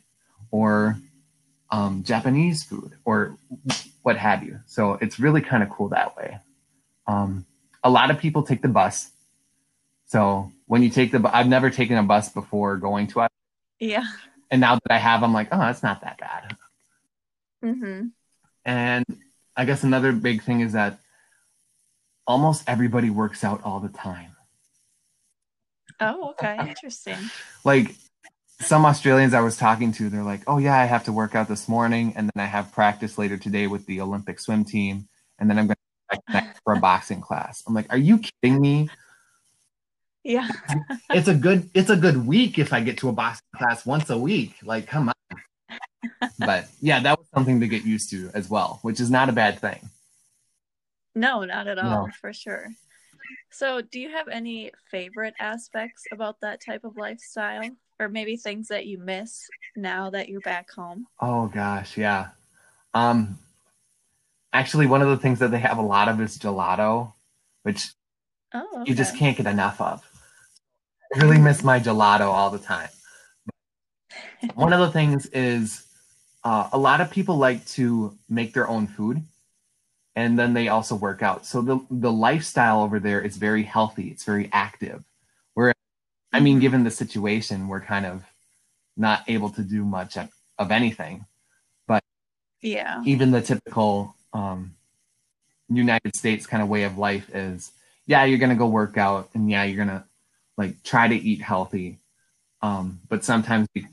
or 0.50 0.98
um, 1.70 2.02
Japanese 2.04 2.62
food 2.62 2.92
or 3.04 3.38
what 4.02 4.16
have 4.18 4.42
you. 4.44 4.60
So 4.66 4.98
it's 5.00 5.18
really 5.18 5.40
kind 5.40 5.62
of 5.62 5.70
cool 5.70 5.88
that 5.88 6.16
way. 6.18 6.38
Um, 7.06 7.46
a 7.82 7.88
lot 7.88 8.10
of 8.10 8.18
people 8.18 8.42
take 8.42 8.60
the 8.60 8.68
bus. 8.68 9.10
So 10.06 10.52
when 10.66 10.82
you 10.82 10.90
take 10.90 11.12
the, 11.12 11.18
bu- 11.20 11.30
I've 11.32 11.48
never 11.48 11.70
taken 11.70 11.96
a 11.96 12.02
bus 12.02 12.28
before 12.28 12.76
going 12.76 13.06
to, 13.08 13.26
Yeah. 13.80 14.04
and 14.50 14.60
now 14.60 14.74
that 14.74 14.92
I 14.92 14.98
have, 14.98 15.22
I'm 15.22 15.32
like, 15.32 15.48
oh, 15.50 15.66
it's 15.68 15.82
not 15.82 16.02
that 16.02 16.18
bad. 16.18 16.56
Mm-hmm. 17.64 18.08
And 18.64 19.04
I 19.56 19.64
guess 19.64 19.82
another 19.82 20.12
big 20.12 20.42
thing 20.42 20.60
is 20.60 20.72
that 20.72 20.98
almost 22.26 22.64
everybody 22.66 23.10
works 23.10 23.44
out 23.44 23.62
all 23.64 23.80
the 23.80 23.88
time. 23.88 24.36
Oh, 26.00 26.30
okay. 26.30 26.56
Interesting. 26.68 27.18
Like 27.64 27.94
some 28.60 28.84
Australians 28.84 29.34
I 29.34 29.40
was 29.40 29.56
talking 29.56 29.92
to, 29.92 30.08
they're 30.08 30.22
like, 30.22 30.42
oh, 30.46 30.58
yeah, 30.58 30.76
I 30.76 30.84
have 30.84 31.04
to 31.04 31.12
work 31.12 31.34
out 31.34 31.48
this 31.48 31.68
morning. 31.68 32.14
And 32.16 32.30
then 32.34 32.42
I 32.42 32.46
have 32.46 32.72
practice 32.72 33.18
later 33.18 33.36
today 33.36 33.66
with 33.66 33.86
the 33.86 34.00
Olympic 34.00 34.40
swim 34.40 34.64
team. 34.64 35.08
And 35.38 35.50
then 35.50 35.58
I'm 35.58 35.66
going 35.66 35.76
to 35.76 36.54
for 36.64 36.74
a 36.74 36.80
boxing 36.80 37.20
class. 37.20 37.62
I'm 37.66 37.74
like, 37.74 37.86
are 37.90 37.98
you 37.98 38.18
kidding 38.18 38.60
me? 38.60 38.88
Yeah. 40.22 40.48
It's 41.10 41.28
a 41.28 41.34
good 41.34 41.70
it's 41.74 41.90
a 41.90 41.96
good 41.96 42.26
week 42.26 42.58
if 42.58 42.72
I 42.72 42.80
get 42.80 42.98
to 42.98 43.08
a 43.08 43.12
boxing 43.12 43.46
class 43.56 43.86
once 43.86 44.10
a 44.10 44.18
week. 44.18 44.56
Like, 44.64 44.86
come 44.86 45.08
on. 45.08 45.14
But 46.38 46.68
yeah, 46.80 47.00
that 47.00 47.18
was 47.18 47.28
something 47.34 47.60
to 47.60 47.68
get 47.68 47.84
used 47.84 48.10
to 48.10 48.30
as 48.34 48.50
well, 48.50 48.78
which 48.82 49.00
is 49.00 49.10
not 49.10 49.28
a 49.28 49.32
bad 49.32 49.58
thing. 49.60 49.88
No, 51.14 51.44
not 51.44 51.66
at 51.68 51.76
No. 51.76 51.82
all, 51.82 52.10
for 52.20 52.32
sure. 52.32 52.68
So, 53.50 53.80
do 53.80 54.00
you 54.00 54.10
have 54.10 54.28
any 54.28 54.72
favorite 54.90 55.34
aspects 55.38 56.04
about 56.12 56.40
that 56.40 56.60
type 56.60 56.84
of 56.84 56.96
lifestyle? 56.96 57.70
Or 58.00 58.08
maybe 58.08 58.36
things 58.36 58.68
that 58.68 58.86
you 58.86 58.98
miss 58.98 59.48
now 59.76 60.10
that 60.10 60.28
you're 60.28 60.40
back 60.40 60.70
home? 60.72 61.06
Oh 61.20 61.46
gosh, 61.46 61.96
yeah. 61.96 62.30
Um 62.92 63.38
actually 64.52 64.86
one 64.86 65.02
of 65.02 65.08
the 65.08 65.16
things 65.16 65.38
that 65.38 65.50
they 65.52 65.58
have 65.58 65.78
a 65.78 65.82
lot 65.82 66.08
of 66.08 66.20
is 66.20 66.38
gelato, 66.38 67.12
which 67.62 67.92
Oh, 68.52 68.66
okay. 68.80 68.90
you 68.90 68.96
just 68.96 69.16
can't 69.16 69.36
get 69.36 69.46
enough 69.46 69.80
of. 69.80 70.02
I 71.14 71.18
really 71.20 71.38
miss 71.38 71.62
my 71.62 71.78
gelato 71.78 72.26
all 72.26 72.50
the 72.50 72.58
time. 72.58 72.88
One 74.54 74.72
of 74.72 74.80
the 74.80 74.90
things 74.90 75.26
is 75.26 75.84
uh, 76.44 76.68
a 76.72 76.78
lot 76.78 77.00
of 77.00 77.10
people 77.10 77.36
like 77.36 77.66
to 77.66 78.16
make 78.28 78.52
their 78.52 78.68
own 78.68 78.86
food 78.86 79.22
and 80.16 80.38
then 80.38 80.54
they 80.54 80.68
also 80.68 80.94
work 80.94 81.22
out. 81.22 81.44
So 81.46 81.60
the, 81.62 81.80
the 81.90 82.12
lifestyle 82.12 82.82
over 82.82 83.00
there 83.00 83.20
is 83.20 83.36
very 83.36 83.64
healthy, 83.64 84.08
it's 84.08 84.24
very 84.24 84.48
active. 84.52 85.02
Where, 85.54 85.74
I 86.32 86.40
mean, 86.40 86.58
Mhm. 86.58 86.60
given 86.60 86.84
the 86.84 86.90
situation, 86.90 87.68
we're 87.68 87.80
kind 87.80 88.06
of 88.06 88.22
not 88.96 89.24
able 89.28 89.50
to 89.50 89.62
do 89.62 89.84
much 89.84 90.16
of, 90.16 90.28
of 90.58 90.70
anything. 90.70 91.26
But 91.88 92.02
yeah. 92.62 93.02
Even 93.04 93.30
the 93.32 93.42
typical 93.42 94.14
um, 94.32 94.74
United 95.68 96.14
States 96.16 96.46
kind 96.46 96.62
of 96.62 96.68
way 96.68 96.84
of 96.84 96.98
life 96.98 97.34
is 97.34 97.72
yeah, 98.06 98.24
you're 98.24 98.38
gonna 98.38 98.54
go 98.54 98.66
work 98.66 98.98
out 98.98 99.30
and 99.34 99.50
yeah, 99.50 99.64
you're 99.64 99.84
gonna 99.84 100.04
like 100.56 100.82
try 100.82 101.08
to 101.08 101.14
eat 101.14 101.40
healthy. 101.40 101.98
Um, 102.62 103.00
but 103.08 103.24
sometimes 103.24 103.68
we 103.74 103.86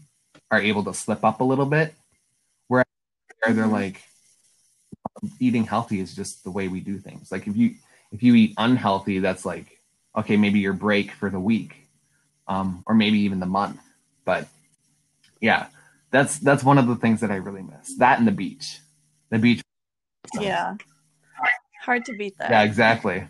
are 0.51 0.62
able 0.62 0.84
to 0.84 0.93
slip 0.93 1.24
up 1.24 1.41
a 1.41 1.43
little 1.46 1.65
bit. 1.65 1.96
Where 3.43 3.55
they're 3.55 3.67
like 3.67 4.03
eating 5.39 5.65
healthy 5.65 6.00
is 6.00 6.15
just 6.15 6.43
the 6.43 6.51
way 6.51 6.67
we 6.67 6.79
do 6.79 6.98
things. 6.98 7.31
Like 7.31 7.48
if 7.48 7.55
you 7.55 7.75
if 8.12 8.24
you 8.24 8.36
eat 8.36 8.53
unhealthy, 8.57 9.19
that's 9.19 9.45
like 9.45 9.79
okay, 10.15 10.38
maybe 10.38 10.60
your 10.60 10.74
break 10.74 11.12
for 11.12 11.29
the 11.29 11.39
week, 11.39 11.88
um, 12.48 12.83
or 12.86 12.95
maybe 12.95 13.19
even 13.19 13.39
the 13.39 13.45
month. 13.45 13.81
But 14.25 14.48
yeah, 15.39 15.67
that's 16.12 16.39
that's 16.39 16.63
one 16.63 16.77
of 16.77 16.88
the 16.88 16.95
things 16.95 17.21
that 17.21 17.31
I 17.31 17.38
really 17.38 17.63
miss. 17.63 17.98
That 17.98 18.19
and 18.19 18.27
the 18.27 18.31
beach, 18.31 18.79
the 19.29 19.39
beach. 19.39 19.62
Yeah. 20.39 20.75
Hard 21.81 22.05
to 22.05 22.13
beat 22.13 22.38
that. 22.38 22.51
Yeah, 22.51 22.63
exactly. 22.63 23.27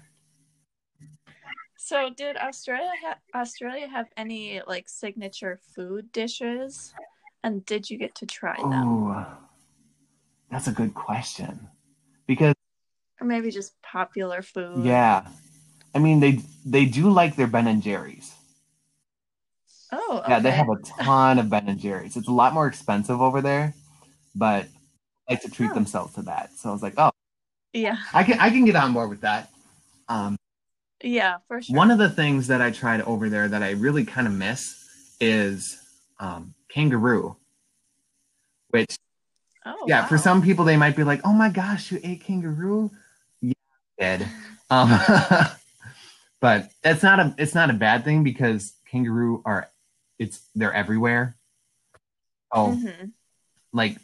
So, 1.78 2.10
did 2.10 2.38
Australia 2.38 2.92
ha- 3.04 3.40
Australia 3.40 3.88
have 3.88 4.08
any 4.16 4.62
like 4.68 4.88
signature 4.88 5.60
food 5.74 6.12
dishes, 6.12 6.94
and 7.44 7.66
did 7.66 7.90
you 7.90 7.98
get 7.98 8.14
to 8.16 8.26
try 8.26 8.58
them, 8.58 8.74
Oh, 8.74 9.26
that's 10.52 10.68
a 10.68 10.72
good 10.72 10.94
question. 10.94 11.68
Because 12.28 12.56
or 13.20 13.28
maybe 13.28 13.52
just 13.52 13.80
popular 13.82 14.42
food? 14.42 14.84
yeah, 14.86 15.28
I 15.96 16.00
mean 16.00 16.20
they 16.20 16.40
they 16.66 16.86
do 16.86 17.10
like 17.10 17.36
their 17.36 17.48
Ben 17.48 17.68
and 17.68 17.82
Jerry's. 17.82 18.34
Oh, 19.92 20.20
okay. 20.20 20.32
Yeah, 20.32 20.40
they 20.40 20.52
have 20.52 20.70
a 20.70 20.78
ton 21.04 21.38
of 21.40 21.50
Ben 21.50 21.68
and 21.68 21.80
Jerry's. 21.80 22.16
It's 22.16 22.28
a 22.30 22.32
lot 22.34 22.54
more 22.54 22.66
expensive 22.68 23.22
over 23.22 23.42
there, 23.42 23.74
but 24.36 24.68
they 25.28 25.36
like 25.36 25.42
to 25.44 25.50
treat 25.52 25.72
Oh. 25.72 25.74
themselves 25.74 26.14
to 26.16 26.22
that. 26.24 26.52
So 26.56 26.70
I 26.70 26.72
was 26.74 26.82
like, 26.82 26.94
oh, 26.98 27.12
Yeah, 27.74 27.98
I 28.14 28.24
can 28.24 28.40
I 28.40 28.50
can 28.50 28.64
get 28.66 28.76
on 28.76 28.94
board 28.94 29.10
with 29.10 29.22
that. 29.22 29.50
Um, 30.08 30.38
yeah, 31.04 31.38
for 31.48 31.62
sure. 31.62 31.76
One 31.76 31.92
of 31.92 31.98
the 31.98 32.10
things 32.10 32.48
that 32.48 32.62
I 32.62 32.72
tried 32.72 33.02
over 33.02 33.30
there 33.30 33.48
that 33.48 33.64
I 33.64 33.72
really 33.72 34.06
kind 34.06 34.28
of 34.28 34.34
miss 34.34 34.78
is 35.20 35.78
um, 36.20 36.54
kangaroo, 36.70 37.36
which 38.70 38.98
oh, 39.66 39.86
yeah, 39.88 40.06
for 40.06 40.18
some 40.18 40.42
people 40.42 40.66
they 40.66 40.78
might 40.78 40.96
be 40.96 41.04
like, 41.04 41.22
"Oh 41.24 41.34
my 41.34 41.50
gosh, 41.50 41.92
you 41.92 42.00
ate 42.04 42.24
kangaroo?" 42.24 42.92
Yeah, 43.42 43.54
did. 44.00 44.28
Um, 44.70 44.90
but 46.40 46.70
it's 46.84 47.04
not 47.04 47.20
a 47.20 47.36
it's 47.38 47.56
not 47.56 47.70
a 47.70 47.74
bad 47.74 48.04
thing 48.04 48.24
because 48.24 48.74
kangaroo 48.90 49.42
are 49.46 49.70
it's 50.20 50.42
they're 50.56 50.74
everywhere. 50.74 51.36
Oh, 52.52 52.78
Mhm. 52.78 53.12
like 53.74 53.98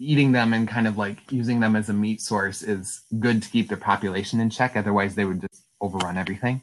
eating 0.00 0.32
them 0.32 0.52
and 0.52 0.66
kind 0.68 0.86
of 0.88 0.98
like 0.98 1.30
using 1.30 1.60
them 1.60 1.76
as 1.76 1.88
a 1.88 1.92
meat 1.92 2.20
source 2.20 2.62
is 2.62 3.02
good 3.20 3.42
to 3.42 3.48
keep 3.48 3.68
their 3.68 3.78
population 3.78 4.40
in 4.40 4.50
check. 4.50 4.76
Otherwise, 4.76 5.14
they 5.14 5.24
would 5.24 5.40
just 5.40 5.62
overrun 5.80 6.18
everything. 6.18 6.62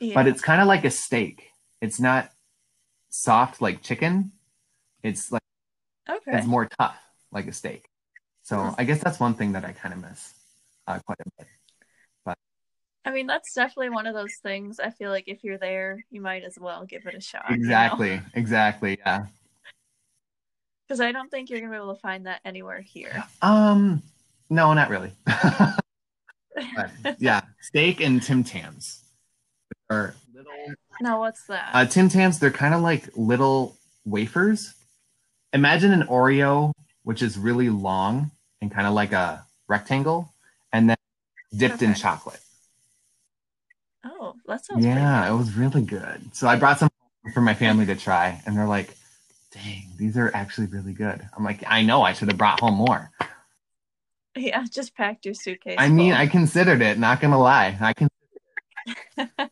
Yeah. 0.00 0.14
but 0.14 0.26
it's 0.26 0.40
kind 0.42 0.60
of 0.60 0.66
like 0.66 0.84
a 0.84 0.90
steak. 0.90 1.50
It's 1.80 2.00
not 2.00 2.28
soft 3.08 3.60
like 3.62 3.82
chicken. 3.82 4.32
It's 5.04 5.30
like 5.30 5.42
okay. 6.08 6.38
it's 6.38 6.46
more 6.46 6.68
tough 6.78 6.96
like 7.30 7.46
a 7.46 7.52
steak. 7.52 7.88
So 8.42 8.74
I 8.76 8.84
guess 8.84 9.02
that's 9.02 9.20
one 9.20 9.34
thing 9.34 9.52
that 9.52 9.64
I 9.64 9.72
kind 9.72 9.94
of 9.94 10.00
miss 10.00 10.34
uh, 10.86 10.98
quite 11.06 11.18
a 11.20 11.30
bit. 11.38 11.48
But 12.24 12.36
I 13.04 13.12
mean, 13.12 13.26
that's 13.26 13.54
definitely 13.54 13.90
one 13.90 14.06
of 14.06 14.14
those 14.14 14.34
things. 14.42 14.80
I 14.80 14.90
feel 14.90 15.10
like 15.10 15.24
if 15.28 15.44
you're 15.44 15.58
there, 15.58 16.04
you 16.10 16.20
might 16.20 16.42
as 16.42 16.58
well 16.60 16.84
give 16.84 17.06
it 17.06 17.14
a 17.14 17.20
shot. 17.20 17.44
Exactly, 17.50 18.20
exactly. 18.34 18.98
Yeah. 18.98 19.26
Because 20.86 21.00
I 21.00 21.12
don't 21.12 21.30
think 21.30 21.50
you're 21.50 21.60
gonna 21.60 21.70
be 21.70 21.76
able 21.76 21.94
to 21.94 22.00
find 22.00 22.26
that 22.26 22.40
anywhere 22.44 22.80
here. 22.80 23.24
Um, 23.40 24.02
no, 24.50 24.74
not 24.74 24.90
really. 24.90 25.12
but 25.24 26.90
yeah, 27.18 27.42
steak 27.60 28.00
and 28.00 28.22
Tim 28.22 28.44
Tams 28.44 29.04
are 29.88 30.14
little. 30.34 30.52
now, 31.00 31.20
what's 31.20 31.46
that? 31.46 31.70
Uh, 31.72 31.86
Tim 31.86 32.08
Tams, 32.08 32.38
they're 32.38 32.50
kind 32.50 32.74
of 32.74 32.80
like 32.80 33.08
little 33.16 33.76
wafers. 34.04 34.74
Imagine 35.52 35.92
an 35.92 36.06
Oreo, 36.06 36.72
which 37.02 37.22
is 37.22 37.38
really 37.38 37.68
long 37.68 38.30
and 38.60 38.70
kind 38.70 38.86
of 38.86 38.94
like 38.94 39.12
a 39.12 39.44
rectangle, 39.68 40.32
and 40.72 40.88
then 40.90 40.96
dipped 41.56 41.82
in 41.82 41.94
chocolate. 41.94 42.40
oh, 44.04 44.34
that 44.46 44.64
sounds 44.64 44.84
Yeah, 44.84 45.32
it 45.32 45.36
was 45.36 45.54
really 45.54 45.82
good. 45.82 46.34
So 46.34 46.48
I 46.48 46.56
brought 46.56 46.78
some 46.78 46.88
for 47.34 47.40
my 47.40 47.54
family 47.54 47.86
to 47.86 47.94
try, 47.94 48.40
and 48.46 48.56
they're 48.56 48.66
like, 48.66 48.96
"Dang, 49.52 49.84
these 49.96 50.16
are 50.16 50.30
actually 50.34 50.68
really 50.68 50.92
good." 50.92 51.20
I'm 51.36 51.44
like, 51.44 51.62
"I 51.66 51.82
know, 51.82 52.02
I 52.02 52.12
should 52.12 52.28
have 52.28 52.38
brought 52.38 52.60
home 52.60 52.74
more." 52.74 53.10
Yeah, 54.34 54.64
just 54.70 54.96
packed 54.96 55.26
your 55.26 55.34
suitcase. 55.34 55.76
I 55.78 55.88
mean, 55.88 56.12
full. 56.12 56.20
I 56.20 56.26
considered 56.26 56.80
it. 56.82 56.98
Not 56.98 57.20
gonna 57.20 57.38
lie, 57.38 57.76
I 57.80 57.92
can. 57.92 58.08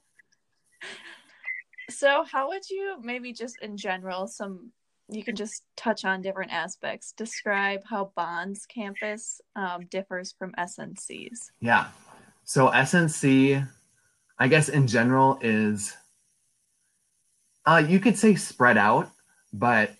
So, 1.91 2.25
how 2.25 2.49
would 2.49 2.71
you 2.71 2.97
maybe 3.03 3.33
just 3.33 3.61
in 3.61 3.77
general, 3.77 4.27
some 4.27 4.73
you 5.13 5.25
can 5.25 5.37
just 5.37 5.65
touch 5.77 6.05
on 6.05 6.23
different 6.23 6.53
aspects, 6.53 7.13
describe 7.13 7.83
how 7.89 8.13
Bond's 8.17 8.67
campus 8.67 9.41
um, 9.57 9.87
differs 9.87 10.33
from 10.39 10.53
SNC's? 10.53 11.53
Yeah. 11.61 11.89
So 12.45 12.69
SNC, 12.69 13.67
I 14.39 14.49
guess 14.49 14.69
in 14.69 14.87
general 14.87 15.39
is, 15.43 15.97
uh, 17.67 17.83
you 17.87 18.01
could 18.01 18.17
say 18.19 18.35
spread 18.35 18.77
out, 18.79 19.11
but 19.53 19.93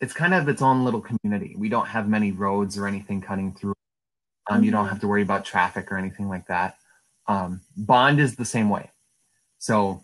it's 0.00 0.12
kind 0.12 0.34
of 0.34 0.48
its 0.48 0.62
own 0.62 0.84
little 0.84 1.00
community. 1.00 1.54
We 1.56 1.68
don't 1.68 1.86
have 1.86 2.08
many 2.08 2.32
roads 2.32 2.78
or 2.78 2.86
anything 2.86 3.20
cutting 3.20 3.52
through. 3.54 3.74
Um, 4.50 4.64
You 4.64 4.70
don't 4.70 4.86
Mhm. 4.86 4.90
have 4.90 5.00
to 5.00 5.08
worry 5.08 5.22
about 5.22 5.44
traffic 5.44 5.92
or 5.92 5.98
anything 5.98 6.28
like 6.28 6.46
that. 6.46 6.78
Um, 7.26 7.60
Bond 7.76 8.18
is 8.18 8.36
the 8.36 8.44
same 8.46 8.70
way. 8.70 8.90
So 9.58 10.02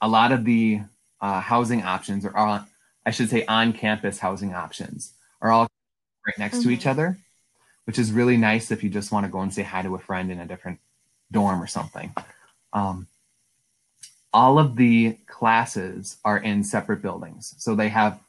a 0.00 0.08
lot 0.08 0.30
of 0.32 0.44
the 0.44 0.82
uh, 1.20 1.40
housing 1.40 1.82
options 1.82 2.24
are 2.24 2.36
on, 2.36 2.64
I 3.08 3.10
should 3.10 3.30
say 3.30 3.46
on 3.46 3.72
campus 3.72 4.18
housing 4.18 4.52
options 4.54 5.14
are 5.40 5.50
all 5.50 5.66
right 6.26 6.38
next 6.38 6.60
to 6.60 6.68
Mhm. 6.68 6.72
each 6.72 6.86
other, 6.86 7.16
which 7.86 7.98
is 7.98 8.12
really 8.12 8.36
nice 8.36 8.70
if 8.70 8.84
you 8.84 8.90
just 8.90 9.10
want 9.10 9.24
to 9.24 9.32
go 9.32 9.40
and 9.40 9.52
say 9.52 9.62
hi 9.62 9.80
to 9.80 9.94
a 9.94 9.98
friend 9.98 10.30
in 10.30 10.38
a 10.38 10.44
different 10.44 10.78
dorm 11.32 11.62
or 11.62 11.66
something. 11.66 12.14
Um, 12.74 13.06
all 14.30 14.58
of 14.58 14.76
the 14.76 15.16
classes 15.26 16.18
are 16.22 16.36
in 16.36 16.62
separate 16.62 17.00
buildings. 17.00 17.54
So 17.56 17.74
they 17.74 17.88
have, 17.88 18.20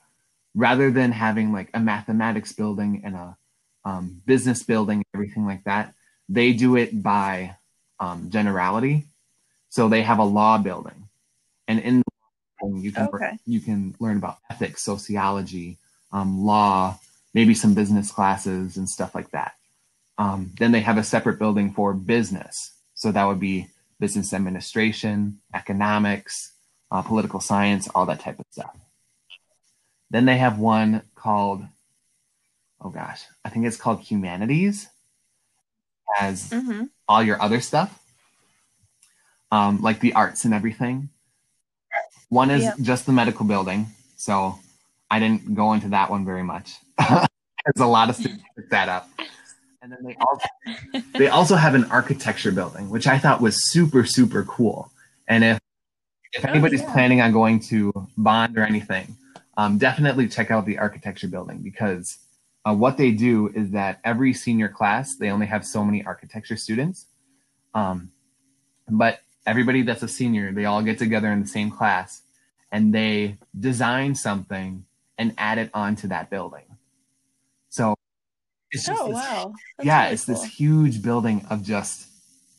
rather 0.56 0.92
than 0.92 1.12
having 1.12 1.52
like 1.52 1.70
a 1.74 1.82
mathematics 1.82 2.54
building 2.54 3.02
and 3.04 3.16
a 3.18 3.38
um, 3.84 4.22
business 4.26 4.64
building, 4.64 5.04
everything 5.14 5.46
like 5.46 5.66
that, 5.66 5.94
they 6.30 6.54
do 6.54 6.78
it 6.78 7.04
by 7.04 7.58
um, 8.00 8.30
generality. 8.30 9.08
So 9.68 9.90
they 9.90 10.04
have 10.04 10.20
a 10.20 10.24
law 10.24 10.58
building, 10.58 11.10
and 11.68 11.80
in 11.80 12.02
you 12.64 12.92
can 12.92 13.08
Okay. 13.14 13.38
you 13.46 13.60
can 13.62 13.96
learn 14.00 14.18
about 14.18 14.40
ethics, 14.50 14.84
sociology, 14.84 15.78
um, 16.12 16.44
law, 16.44 17.00
maybe 17.34 17.54
some 17.54 17.74
business 17.74 18.12
classes 18.12 18.78
and 18.78 18.90
stuff 18.90 19.16
like 19.16 19.32
that. 19.32 19.56
Um, 20.18 20.52
then 20.60 20.72
they 20.72 20.82
have 20.82 20.98
a 20.98 21.04
separate 21.04 21.40
building 21.40 21.72
for 21.72 21.94
business, 21.94 22.72
so 22.94 23.12
that 23.12 23.26
would 23.26 23.40
be 23.40 23.68
business 24.00 24.34
administration, 24.34 25.40
economics, 25.54 26.52
uh, 26.92 27.02
political 27.02 27.40
science, 27.40 27.88
all 27.94 28.06
that 28.06 28.20
type 28.20 28.40
of 28.40 28.46
stuff. 28.52 28.76
Then 30.10 30.26
they 30.26 30.38
have 30.38 30.58
one 30.60 31.04
called, 31.16 31.64
oh 32.82 32.90
gosh, 32.90 33.24
I 33.46 33.50
think 33.50 33.66
it's 33.66 33.78
called 33.78 34.02
humanities, 34.02 34.88
as 36.20 36.50
Mm-hmm. 36.50 36.86
all 37.08 37.24
your 37.24 37.42
other 37.42 37.62
stuff, 37.62 38.02
um, 39.52 39.82
like 39.82 40.00
the 40.00 40.14
arts 40.14 40.46
and 40.46 40.54
everything. 40.54 41.10
One 42.30 42.52
is 42.52 42.68
just 42.82 43.06
the 43.06 43.12
medical 43.12 43.46
building, 43.46 43.88
so 44.16 44.60
I 45.10 45.20
didn't 45.20 45.56
go 45.56 45.74
into 45.74 45.90
that 45.90 46.10
one 46.10 46.26
very 46.26 46.44
much. 46.44 46.76
There's 47.00 47.80
a 47.80 47.86
lot 47.88 48.10
of 48.10 48.16
students 48.16 48.44
pick 48.56 48.70
that 48.70 48.88
up, 48.90 49.10
and 49.82 49.92
then 49.92 50.00
they 50.04 50.16
also 50.16 50.48
they 51.18 51.28
also 51.28 51.56
have 51.56 51.76
an 51.76 51.86
architecture 51.86 52.52
building, 52.52 52.90
which 52.90 53.08
I 53.08 53.18
thought 53.18 53.42
was 53.42 53.72
super 53.72 54.06
super 54.06 54.44
cool. 54.44 54.92
And 55.28 55.44
if 55.44 55.60
if 56.34 56.46
Oh, 56.46 56.50
anybody's 56.50 56.82
yeah. 56.82 56.94
planning 56.94 57.22
on 57.22 57.32
going 57.32 57.60
to 57.62 57.92
Bond 58.18 58.58
or 58.58 58.64
anything, 58.64 59.16
um, 59.58 59.78
definitely 59.78 60.28
check 60.28 60.52
out 60.52 60.66
the 60.66 60.78
architecture 60.78 61.28
building 61.28 61.62
because 61.64 62.20
uh, 62.66 62.74
what 62.74 62.98
they 62.98 63.12
do 63.12 63.48
is 63.56 63.72
that 63.72 64.00
every 64.04 64.34
senior 64.34 64.70
class 64.70 65.16
they 65.16 65.30
only 65.32 65.48
have 65.48 65.66
so 65.66 65.84
many 65.84 66.06
architecture 66.06 66.56
students, 66.56 67.08
um, 67.74 68.12
but 68.88 69.22
everybody 69.50 69.82
that's 69.82 70.04
a 70.04 70.08
senior 70.08 70.52
they 70.52 70.66
all 70.66 70.84
get 70.84 71.00
together 71.00 71.32
in 71.32 71.42
the 71.42 71.48
same 71.48 71.72
class 71.72 72.22
and 72.72 72.94
they 72.94 73.38
design 73.60 74.14
something 74.14 74.86
and 75.18 75.34
add 75.38 75.58
it 75.58 75.72
onto 75.74 76.08
that 76.08 76.30
building. 76.30 76.66
So 77.70 77.96
it's 78.72 78.86
just 78.86 79.02
Oh 79.02 79.08
this 79.08 79.16
wow. 79.16 79.54
That's 79.78 79.88
yeah, 79.88 80.02
really 80.04 80.14
it's 80.14 80.26
this 80.26 80.44
huge 80.44 81.02
building 81.02 81.46
of 81.50 81.64
just 81.64 82.08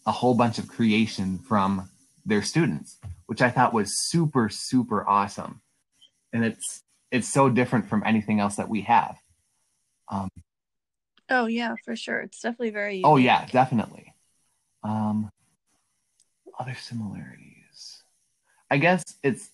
a 0.04 0.12
whole 0.12 0.34
bunch 0.34 0.58
of 0.58 0.66
creation 0.66 1.38
from 1.38 1.88
their 2.26 2.42
students, 2.42 2.98
which 3.26 3.40
I 3.40 3.50
thought 3.50 3.72
was 3.72 3.96
super, 4.08 4.48
super 4.48 5.08
awesome. 5.08 5.60
And 6.32 6.44
it's 6.44 6.82
it's 7.12 7.28
so 7.28 7.48
different 7.48 7.88
from 7.88 8.02
anything 8.04 8.40
else 8.40 8.56
that 8.56 8.68
we 8.68 8.82
have. 8.82 9.16
Um, 10.08 10.28
Oh 11.28 11.46
yeah, 11.46 11.76
for 11.84 11.94
sure. 11.94 12.20
It's 12.20 12.40
definitely 12.40 12.70
very. 12.70 13.02
oh 13.04 13.16
yeah, 13.16 13.46
definitely. 13.46 14.12
Um, 14.82 15.30
other 16.60 16.74
similarities, 16.74 18.02
I 18.70 18.76
guess 18.78 19.02
it's 19.22 19.50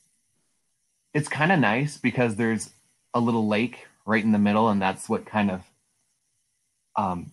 it's 1.15 1.29
kind 1.29 1.53
of 1.53 1.59
nice 1.59 1.97
because 1.97 2.37
there's 2.37 2.71
a 3.15 3.21
little 3.21 3.49
lake 3.49 3.87
right 4.05 4.23
in 4.23 4.33
the 4.33 4.39
middle, 4.39 4.69
and 4.69 4.83
that's 4.83 5.09
what 5.09 5.25
kind 5.25 5.51
of 5.51 5.63
um, 6.97 7.33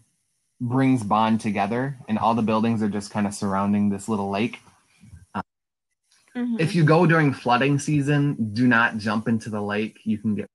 brings 0.62 1.04
Bond 1.04 1.42
together, 1.42 1.98
and 2.08 2.18
all 2.18 2.36
the 2.36 2.42
buildings 2.42 2.82
are 2.82 2.90
just 2.90 3.12
kind 3.12 3.28
of 3.28 3.34
surrounding 3.34 3.90
this 3.90 4.08
little 4.08 4.30
lake. 4.30 4.60
Mhm. 6.36 6.60
If 6.60 6.74
you 6.74 6.84
go 6.84 7.06
during 7.06 7.32
flooding 7.34 7.78
season, 7.78 8.54
do 8.54 8.68
not 8.68 8.98
jump 8.98 9.28
into 9.28 9.50
the 9.50 9.62
lake. 9.62 10.00
You 10.04 10.18
can 10.18 10.36
get. 10.36 10.50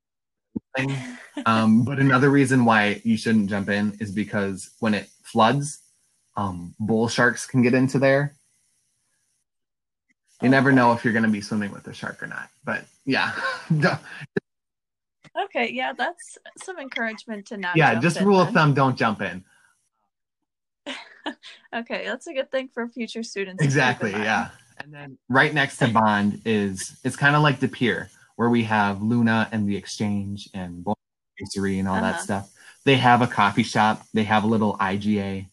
um, 1.46 1.84
but 1.84 2.00
another 2.00 2.30
reason 2.30 2.64
why 2.64 3.00
you 3.04 3.16
shouldn't 3.16 3.48
jump 3.48 3.68
in 3.68 3.96
is 4.00 4.10
because 4.10 4.70
when 4.80 4.94
it 4.94 5.08
floods, 5.22 5.80
um, 6.36 6.74
bull 6.80 7.08
sharks 7.08 7.46
can 7.46 7.62
get 7.62 7.74
into 7.74 7.98
there. 7.98 8.34
You 10.42 10.48
never 10.48 10.70
know 10.72 10.92
if 10.92 11.02
you're 11.04 11.12
going 11.12 11.24
to 11.24 11.28
be 11.30 11.40
swimming 11.40 11.72
with 11.72 11.86
a 11.88 11.92
shark 11.92 12.22
or 12.22 12.26
not. 12.28 12.48
But 12.64 12.84
yeah, 13.04 13.32
Okay, 15.44 15.70
yeah, 15.72 15.92
that's 15.96 16.38
some 16.62 16.78
encouragement 16.78 17.46
to 17.46 17.56
not. 17.56 17.76
yeah, 17.76 17.98
just 18.00 18.20
rule 18.20 18.40
of 18.40 18.50
thumb: 18.50 18.74
don't 18.74 18.96
jump 18.96 19.20
in. 19.22 19.44
Okay, 21.74 22.04
that's 22.06 22.26
a 22.26 22.32
good 22.32 22.50
thing 22.50 22.68
for 22.72 22.88
future 22.88 23.22
students. 23.22 23.62
to 23.62 23.68
keep 23.68 23.74
in 23.74 23.78
Exactly. 23.78 24.10
Yeah. 24.12 24.48
And 24.82 24.94
then 24.94 25.18
right 25.28 25.52
next 25.52 25.76
to 25.78 25.88
Bond 25.88 26.40
is 26.46 26.98
it's 27.04 27.16
kind 27.16 27.36
of 27.36 27.42
like 27.42 27.60
the 27.60 27.68
pier 27.68 28.08
where 28.36 28.48
we 28.48 28.62
have 28.64 29.02
Luna 29.02 29.46
and 29.52 29.68
the 29.68 29.76
Exchange 29.76 30.48
and 30.54 30.86
Bakery 31.38 31.78
and 31.80 31.86
all 31.86 31.96
that 32.00 32.14
Uh-huh. 32.14 32.22
stuff. 32.22 32.50
They 32.84 32.96
have 32.96 33.20
a 33.20 33.26
coffee 33.26 33.62
shop. 33.64 34.06
They 34.14 34.24
have 34.24 34.44
a 34.44 34.46
little 34.46 34.78
IGA, 34.78 35.48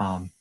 um, 0.00 0.32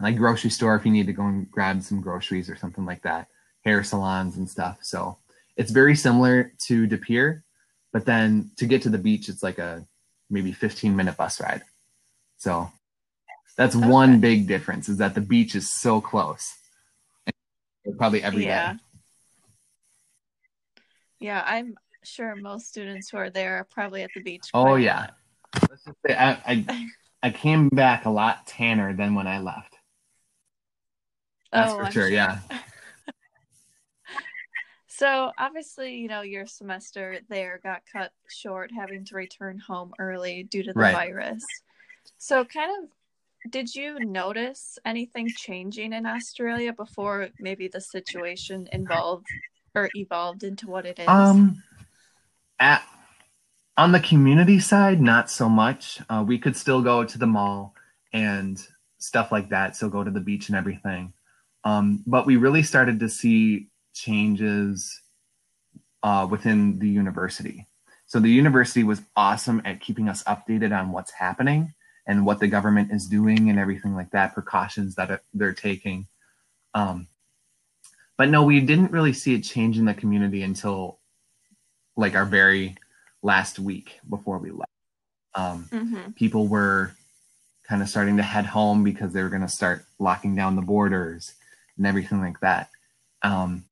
like 0.00 0.16
grocery 0.16 0.50
store 0.50 0.76
if 0.76 0.84
you 0.84 0.92
need 0.92 1.06
to 1.06 1.12
go 1.12 1.24
and 1.24 1.50
grab 1.50 1.82
some 1.82 2.00
groceries 2.00 2.50
or 2.50 2.56
something 2.56 2.84
like 2.84 3.02
that. 3.02 3.28
Hair 3.64 3.82
salons 3.84 4.36
and 4.36 4.48
stuff. 4.48 4.78
So 4.82 5.18
it's 5.56 5.70
very 5.70 5.96
similar 5.96 6.52
to 6.66 6.86
De 6.86 6.98
Pere, 6.98 7.42
but 7.92 8.04
then 8.04 8.50
to 8.56 8.66
get 8.66 8.82
to 8.82 8.90
the 8.90 8.98
beach, 8.98 9.28
it's 9.28 9.42
like 9.42 9.58
a 9.58 9.86
maybe 10.30 10.52
15 10.52 10.94
minute 10.94 11.16
bus 11.16 11.40
ride. 11.40 11.62
So 12.36 12.70
that's 13.56 13.74
Okay. 13.74 13.88
one 13.88 14.20
big 14.20 14.46
difference 14.46 14.88
is 14.88 14.98
that 14.98 15.14
the 15.14 15.20
beach 15.22 15.54
is 15.54 15.72
so 15.72 16.00
close. 16.00 16.54
And 17.84 17.96
Probably 17.96 18.22
every 18.22 18.42
day. 18.42 18.48
Yeah. 18.48 18.74
Yeah, 21.18 21.42
I'm 21.46 21.76
sure 22.04 22.36
most 22.36 22.68
students 22.68 23.08
who 23.08 23.16
are 23.16 23.30
there 23.30 23.58
are 23.58 23.64
probably 23.64 24.02
at 24.02 24.10
the 24.14 24.20
beach. 24.22 24.50
Oh 24.52 24.74
yeah. 24.76 25.10
Let's 25.70 25.84
just 25.84 25.96
say 26.06 26.14
I, 26.14 26.32
I 26.46 26.88
I 27.22 27.30
came 27.30 27.68
back 27.70 28.04
a 28.04 28.10
lot 28.10 28.46
tanner 28.46 28.92
than 28.94 29.14
when 29.14 29.26
I 29.26 29.38
left. 29.40 29.75
That's 31.52 31.72
Oh, 31.72 31.76
for 31.76 31.84
I'm 31.84 31.92
sure. 31.92 32.08
Yeah. 32.08 32.38
So 34.88 35.30
obviously, 35.36 35.96
you 35.96 36.08
know, 36.08 36.22
your 36.22 36.46
semester 36.46 37.18
there 37.28 37.60
got 37.62 37.82
cut 37.92 38.12
short, 38.30 38.70
having 38.74 39.04
to 39.04 39.14
return 39.14 39.58
home 39.58 39.92
early 39.98 40.44
due 40.44 40.62
to 40.62 40.72
the 40.72 40.80
Right. 40.80 40.94
virus. 40.94 41.44
So, 42.16 42.46
kind 42.46 42.70
of, 42.82 42.88
did 43.50 43.74
you 43.74 44.00
notice 44.00 44.78
anything 44.86 45.28
changing 45.36 45.92
in 45.92 46.06
Australia 46.06 46.72
before 46.72 47.28
maybe 47.38 47.68
the 47.68 47.80
situation 47.80 48.68
involved 48.72 49.26
or 49.74 49.90
evolved 49.94 50.44
into 50.44 50.66
what 50.66 50.86
it 50.86 50.98
is? 50.98 51.06
Um, 51.08 51.62
at 52.58 52.82
on 53.76 53.92
the 53.92 54.00
community 54.00 54.60
side, 54.60 55.02
not 55.02 55.30
so 55.30 55.48
much. 55.48 56.00
Uh, 56.08 56.24
we 56.26 56.38
could 56.38 56.56
still 56.56 56.80
go 56.80 57.04
to 57.04 57.18
the 57.18 57.26
mall 57.26 57.74
and 58.14 58.66
stuff 58.96 59.30
like 59.30 59.50
that. 59.50 59.76
Still 59.76 59.90
go 59.90 60.02
to 60.02 60.10
the 60.10 60.20
beach 60.20 60.48
and 60.48 60.56
everything. 60.56 61.12
Um, 61.66 62.04
but 62.06 62.26
we 62.26 62.36
really 62.36 62.62
started 62.62 63.00
to 63.00 63.08
see 63.08 63.66
changes 63.92 65.00
uh, 66.04 66.24
within 66.30 66.78
the 66.78 66.88
university. 66.88 67.66
So 68.06 68.20
the 68.20 68.30
university 68.30 68.84
was 68.84 69.02
awesome 69.16 69.60
at 69.64 69.80
keeping 69.80 70.08
us 70.08 70.22
updated 70.24 70.78
on 70.78 70.92
what's 70.92 71.10
happening 71.10 71.74
and 72.06 72.24
what 72.24 72.38
the 72.38 72.46
government 72.46 72.92
is 72.92 73.08
doing 73.08 73.50
and 73.50 73.58
everything 73.58 73.96
like 73.96 74.12
that, 74.12 74.32
precautions 74.32 74.94
that 74.94 75.22
they're 75.34 75.52
taking. 75.52 76.06
Um, 76.72 77.08
but 78.16 78.28
no, 78.28 78.44
we 78.44 78.60
didn't 78.60 78.92
really 78.92 79.12
see 79.12 79.34
a 79.34 79.40
change 79.40 79.76
in 79.76 79.86
the 79.86 79.94
community 79.94 80.44
until 80.44 81.00
like 81.96 82.14
our 82.14 82.26
very 82.26 82.76
last 83.24 83.58
week 83.58 83.98
before 84.08 84.38
we 84.38 84.52
left. 84.52 84.70
Um, 85.34 85.64
hmm 85.72 86.10
people 86.14 86.46
were 86.46 86.92
kind 87.68 87.82
of 87.82 87.88
starting 87.88 88.18
to 88.18 88.22
head 88.22 88.46
home 88.46 88.84
because 88.84 89.12
they 89.12 89.20
were 89.20 89.28
going 89.28 89.42
to 89.42 89.48
start 89.48 89.84
locking 89.98 90.36
down 90.36 90.54
the 90.54 90.62
borders 90.62 91.34
and 91.76 91.86
everything 91.86 92.20
like 92.20 92.40
that. 92.40 92.70
Um, 93.22 93.64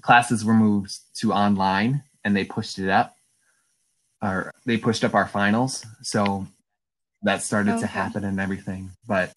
classes 0.00 0.44
were 0.44 0.54
moved 0.54 0.98
to 1.20 1.32
online 1.32 2.02
and 2.24 2.36
they 2.36 2.44
pushed 2.44 2.78
it 2.78 2.88
up 2.88 3.16
or 4.22 4.52
they 4.66 4.76
pushed 4.76 5.04
up 5.04 5.14
our 5.14 5.26
finals. 5.28 5.84
So 6.02 6.46
that 7.22 7.42
started 7.42 7.78
to 7.80 7.86
happen 7.86 8.24
and 8.24 8.40
everything. 8.40 8.90
But 9.06 9.32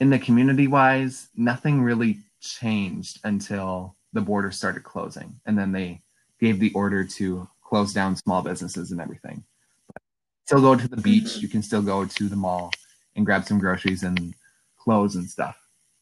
in 0.00 0.10
the 0.10 0.18
community 0.18 0.66
wise, 0.66 1.28
nothing 1.36 1.82
really 1.82 2.18
changed 2.40 3.20
until 3.24 3.96
the 4.12 4.20
border 4.20 4.50
started 4.50 4.82
closing. 4.82 5.40
And 5.46 5.58
then 5.58 5.72
they 5.72 6.02
gave 6.40 6.58
the 6.58 6.72
order 6.72 7.04
to 7.04 7.48
close 7.62 7.92
down 7.92 8.16
small 8.16 8.42
businesses 8.42 8.90
and 8.90 9.00
everything. 9.00 9.44
But 9.86 10.02
still 10.46 10.60
go 10.60 10.74
to 10.74 10.88
the 10.88 10.96
beach. 10.96 11.24
Mhm. 11.24 11.42
You 11.42 11.48
can 11.48 11.62
still 11.62 11.82
go 11.82 12.04
to 12.06 12.28
the 12.28 12.36
mall 12.36 12.72
and 13.14 13.26
grab 13.26 13.44
some 13.44 13.58
groceries 13.58 14.02
and 14.02 14.34
clothes 14.78 15.16
and 15.16 15.28
stuff. 15.28 15.59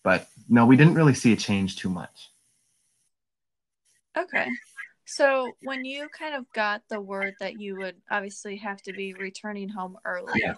But 0.08 0.26
no, 0.48 0.64
we 0.64 0.78
didn't 0.78 0.94
really 0.94 1.12
see 1.12 1.34
a 1.34 1.36
change 1.36 1.76
too 1.76 1.90
much. 1.90 2.30
Okay. 4.16 4.48
So, 5.04 5.52
when 5.64 5.84
you 5.84 6.08
kind 6.08 6.34
of 6.34 6.50
got 6.54 6.80
the 6.88 6.98
word 6.98 7.34
that 7.40 7.60
you 7.60 7.76
would 7.76 7.96
obviously 8.10 8.56
have 8.56 8.80
to 8.84 8.94
be 8.94 9.12
returning 9.12 9.68
home 9.68 9.98
early, 10.06 10.32
Yeah. 10.42 10.54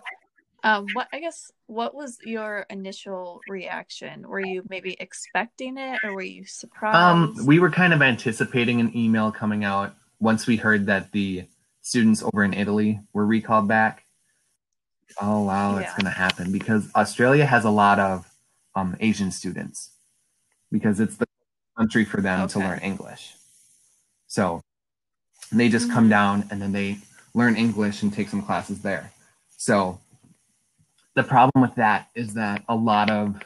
Um, 0.63 0.87
what 0.93 1.09
I 1.13 1.19
guess 1.19 1.51
what 1.67 1.97
was 1.97 2.19
your 2.25 2.65
initial 2.71 3.41
reaction? 3.49 4.29
Were 4.29 4.39
you 4.39 4.63
maybe 4.69 4.97
expecting 5.01 5.79
it, 5.79 5.99
or 6.05 6.15
were 6.15 6.23
you 6.23 6.45
surprised? 6.45 6.97
Um, 7.41 7.45
we 7.45 7.59
were 7.59 7.71
kind 7.73 7.93
of 7.93 8.03
anticipating 8.03 8.79
an 8.79 8.97
email 8.97 9.33
coming 9.33 9.65
out 9.65 9.97
once 10.21 10.47
we 10.47 10.59
heard 10.59 10.87
that 10.87 11.11
the 11.11 11.47
students 11.81 12.23
over 12.23 12.45
in 12.45 12.55
Italy 12.55 13.01
were 13.13 13.27
recalled 13.27 13.67
back. 13.67 14.05
Oh 15.21 15.43
wow, 15.43 15.75
that's 15.75 15.91
Yeah. 15.91 15.97
going 15.97 16.13
to 16.13 16.19
happen 16.19 16.53
because 16.53 16.89
Australia 16.95 17.47
has 17.47 17.65
a 17.65 17.71
lot 17.71 17.99
of 17.99 18.30
um, 18.75 18.97
Asian 19.01 19.31
students 19.31 19.91
because 20.71 21.01
it's 21.01 21.17
the 21.17 21.27
country 21.77 22.05
for 22.05 22.21
them 22.21 22.49
to 22.49 22.59
learn 22.59 22.79
English. 22.81 23.35
So 24.27 24.61
they 25.53 25.69
just 25.69 25.91
come 25.91 26.07
Mhm. 26.07 26.11
down 26.11 26.49
and 26.51 26.61
then 26.63 26.73
they 26.73 26.99
learn 27.35 27.57
English 27.57 28.03
and 28.03 28.13
take 28.13 28.29
some 28.29 28.43
classes 28.43 28.83
there. 28.83 29.11
So 29.57 30.01
the 31.15 31.23
problem 31.25 31.63
with 31.63 31.75
that 31.77 32.09
is 32.15 32.35
that 32.35 32.65
a 32.69 32.75
lot 32.75 33.11
of 33.11 33.43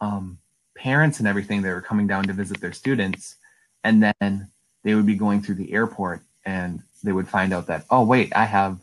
um, 0.00 0.38
parents 0.76 1.18
and 1.20 1.28
everything 1.28 1.62
they 1.62 1.70
were 1.72 1.80
coming 1.80 2.06
down 2.06 2.24
to 2.24 2.32
visit 2.32 2.60
their 2.60 2.72
students, 2.72 3.36
and 3.84 4.02
then 4.02 4.50
they 4.82 4.94
would 4.94 5.06
be 5.06 5.14
going 5.14 5.40
through 5.42 5.54
the 5.56 5.72
airport 5.72 6.20
and 6.44 6.82
they 7.02 7.12
would 7.12 7.28
find 7.28 7.52
out 7.54 7.66
that 7.66 7.84
oh 7.90 8.04
wait 8.04 8.32
I 8.36 8.44
have 8.44 8.78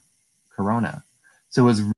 corona. 0.49 1.03
So 1.49 1.63
it 1.63 1.65
was 1.65 1.81
really 1.81 1.93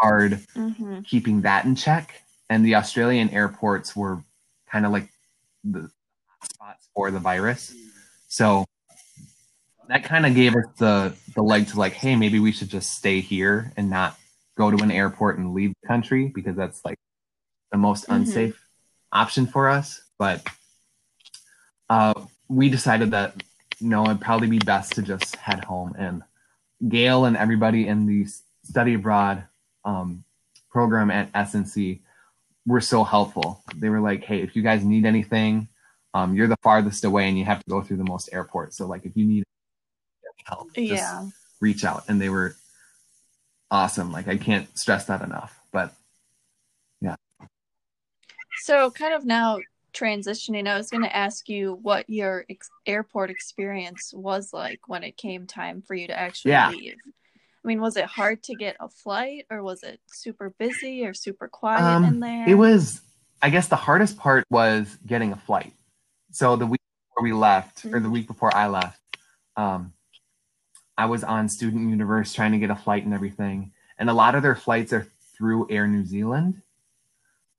hard 0.00 0.40
hmm 0.54 1.00
keeping 1.04 1.42
that 1.42 1.64
in 1.66 1.74
check. 1.76 2.22
And 2.54 2.64
the 2.64 2.76
Australian 2.76 3.30
airports 3.30 3.96
were 3.96 4.22
kind 4.70 4.86
of 4.86 4.92
like 4.92 5.08
the 5.64 5.90
spots 6.44 6.88
for 6.94 7.10
the 7.10 7.18
virus. 7.18 7.74
So 8.28 8.64
that 9.88 10.04
kind 10.04 10.24
of 10.24 10.36
gave 10.36 10.54
us 10.54 10.66
the 10.78 11.16
the 11.34 11.42
leg 11.42 11.66
to 11.68 11.78
like, 11.80 11.94
hey, 11.94 12.14
maybe 12.14 12.38
we 12.38 12.52
should 12.52 12.68
just 12.68 12.94
stay 12.94 13.18
here 13.18 13.72
and 13.76 13.90
not 13.90 14.16
go 14.56 14.70
to 14.70 14.80
an 14.84 14.92
airport 14.92 15.36
and 15.36 15.52
leave 15.52 15.72
the 15.82 15.88
country 15.88 16.30
because 16.32 16.54
that's 16.54 16.84
like 16.84 16.96
the 17.72 17.78
most 17.78 18.06
Mhm. 18.06 18.14
unsafe 18.14 18.66
option 19.10 19.48
for 19.48 19.68
us. 19.68 20.00
But 20.16 20.46
uh, 21.90 22.14
we 22.48 22.68
decided 22.68 23.10
that 23.10 23.42
no, 23.80 24.04
it'd 24.04 24.20
probably 24.20 24.46
be 24.46 24.60
best 24.60 24.92
to 24.92 25.02
just 25.02 25.34
head 25.34 25.64
home. 25.64 25.96
And 25.98 26.22
Gail 26.88 27.24
and 27.24 27.36
everybody 27.36 27.88
in 27.88 28.06
the 28.06 28.26
study 28.62 28.94
abroad 28.94 29.42
um, 29.84 30.22
program 30.70 31.10
at 31.10 31.32
SNC 31.32 32.00
were 32.66 32.80
so 32.80 33.04
helpful. 33.04 33.62
They 33.76 33.88
were 33.88 34.00
like, 34.00 34.24
hey, 34.24 34.40
if 34.42 34.56
you 34.56 34.62
guys 34.62 34.84
need 34.84 35.04
anything, 35.04 35.68
um, 36.14 36.34
you're 36.34 36.46
the 36.48 36.56
farthest 36.62 37.04
away 37.04 37.28
and 37.28 37.38
you 37.38 37.44
have 37.44 37.58
to 37.58 37.70
go 37.70 37.82
through 37.82 37.98
the 37.98 38.04
most 38.04 38.28
airports. 38.32 38.76
So 38.76 38.86
like 38.86 39.04
if 39.04 39.16
you 39.16 39.26
need 39.26 39.44
help, 40.44 40.72
just 40.74 40.88
Yeah. 40.90 41.28
reach 41.60 41.84
out. 41.84 42.04
And 42.08 42.20
they 42.20 42.28
were 42.28 42.56
awesome. 43.70 44.12
Like 44.12 44.28
I 44.28 44.36
can't 44.36 44.76
stress 44.78 45.06
that 45.06 45.22
enough. 45.22 45.58
But 45.72 45.92
yeah. 47.00 47.16
So, 48.62 48.90
kind 48.90 49.12
of 49.14 49.24
now 49.24 49.58
transitioning, 49.92 50.68
I 50.68 50.76
was 50.76 50.88
going 50.90 51.02
to 51.02 51.14
ask 51.14 51.48
you 51.48 51.78
what 51.82 52.08
your 52.08 52.44
ex- 52.48 52.70
airport 52.86 53.30
experience 53.30 54.12
was 54.14 54.52
like 54.52 54.80
when 54.86 55.02
it 55.02 55.16
came 55.16 55.46
time 55.46 55.82
for 55.82 55.94
you 55.94 56.06
to 56.06 56.18
actually 56.18 56.52
Yeah. 56.52 56.70
leave. 56.70 56.96
I 57.64 57.68
mean, 57.68 57.80
was 57.80 57.96
it 57.96 58.04
hard 58.04 58.42
to 58.44 58.54
get 58.54 58.76
a 58.78 58.88
flight, 58.88 59.46
or 59.50 59.62
was 59.62 59.82
it 59.82 60.00
super 60.06 60.50
busy 60.58 61.06
or 61.06 61.14
super 61.14 61.48
quiet 61.48 61.86
Um, 61.86 62.04
in 62.04 62.20
there? 62.20 62.48
it 62.48 62.54
was, 62.54 63.00
I 63.40 63.48
guess 63.50 63.68
the 63.68 63.76
hardest 63.76 64.18
part 64.18 64.44
was 64.50 64.98
getting 65.06 65.32
a 65.32 65.36
flight. 65.36 65.72
So 66.30 66.56
the 66.56 66.66
week 66.66 66.80
before 67.08 67.24
we 67.24 67.32
left, 67.32 67.84
or 67.86 68.00
the 68.00 68.08
Mhm. 68.08 68.12
week 68.12 68.26
before 68.26 68.54
I 68.54 68.66
left, 68.68 69.00
um, 69.56 69.92
I 70.98 71.06
was 71.06 71.24
on 71.24 71.48
Student 71.48 71.88
Universe 71.90 72.34
trying 72.34 72.52
to 72.52 72.58
get 72.58 72.70
a 72.70 72.76
flight 72.76 73.04
and 73.04 73.14
everything. 73.14 73.72
And 73.98 74.10
a 74.10 74.14
lot 74.14 74.34
of 74.34 74.42
their 74.42 74.56
flights 74.56 74.92
are 74.92 75.06
through 75.36 75.68
Air 75.70 75.86
New 75.86 76.04
Zealand. 76.04 76.62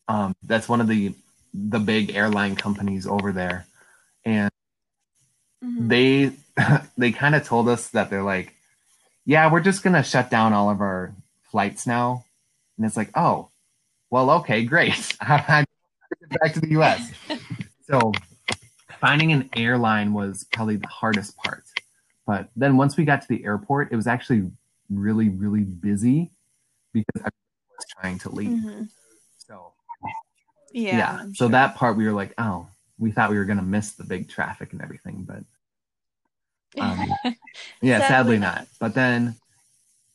Um, 0.07 0.35
that's 0.43 0.69
one 0.69 0.81
of 0.81 0.87
the 0.87 1.15
the 1.53 1.79
big 1.79 2.13
airline 2.13 2.55
companies 2.55 3.07
over 3.07 3.31
there, 3.31 3.65
and 4.25 4.51
Mhm. 5.63 5.89
they 5.89 6.31
they 6.97 7.11
kind 7.11 7.33
of 7.35 7.45
told 7.45 7.69
us 7.69 7.89
that 7.89 8.09
they're 8.09 8.23
like, 8.23 8.54
yeah, 9.25 9.51
we're 9.51 9.59
just 9.61 9.83
gonna 9.83 10.03
shut 10.03 10.29
down 10.29 10.53
all 10.53 10.69
of 10.69 10.81
our 10.81 11.13
flights 11.51 11.85
now, 11.87 12.23
and 12.77 12.85
it's 12.85 12.97
like, 12.97 13.09
oh, 13.15 13.49
well, 14.09 14.29
okay, 14.31 14.63
great, 14.65 15.15
back 15.27 15.65
to 16.53 16.59
the 16.61 16.69
U.S. 16.71 17.11
so 17.89 18.11
finding 18.99 19.31
an 19.31 19.49
airline 19.55 20.13
was 20.13 20.45
probably 20.51 20.77
the 20.77 20.87
hardest 20.87 21.35
part, 21.37 21.63
but 22.25 22.49
then 22.55 22.77
once 22.77 22.97
we 22.97 23.05
got 23.05 23.21
to 23.21 23.27
the 23.27 23.43
airport, 23.45 23.91
it 23.91 23.95
was 23.95 24.07
actually 24.07 24.49
really 24.89 25.29
really 25.29 25.63
busy 25.63 26.29
because 26.93 27.05
everyone 27.15 27.33
was 27.77 27.85
trying 27.99 28.19
to 28.19 28.29
leave. 28.29 28.49
Mhm. 28.59 28.89
So 29.37 29.73
Yeah. 30.71 30.97
yeah, 30.97 31.19
so 31.33 31.45
sure. 31.45 31.49
that 31.49 31.75
part 31.75 31.97
we 31.97 32.05
were 32.05 32.13
like, 32.13 32.33
oh, 32.37 32.67
we 32.99 33.11
thought 33.11 33.29
we 33.31 33.37
were 33.37 33.45
gonna 33.45 33.61
miss 33.63 33.93
the 33.93 34.03
big 34.03 34.29
traffic 34.29 34.71
and 34.73 34.81
everything, 34.81 35.23
but 35.23 35.43
um, 36.79 37.07
yeah, 37.81 37.99
sadly, 37.99 38.07
Sadly 38.07 38.37
not. 38.39 38.67
But 38.79 38.93
then, 38.93 39.35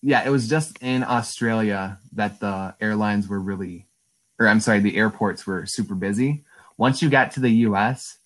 yeah, 0.02 0.24
it 0.24 0.30
was 0.30 0.48
just 0.48 0.78
in 0.82 1.02
Australia 1.04 1.98
that 2.12 2.40
the 2.40 2.74
airlines 2.80 3.28
were 3.28 3.40
really, 3.40 3.86
or 4.38 4.48
I'm 4.48 4.60
sorry, 4.60 4.80
the 4.80 4.96
airports 4.96 5.46
were 5.46 5.66
super 5.66 5.94
busy. 5.94 6.44
Once 6.76 7.02
you 7.02 7.10
got 7.10 7.32
to 7.32 7.40
the 7.40 7.50
U.S., 7.68 8.18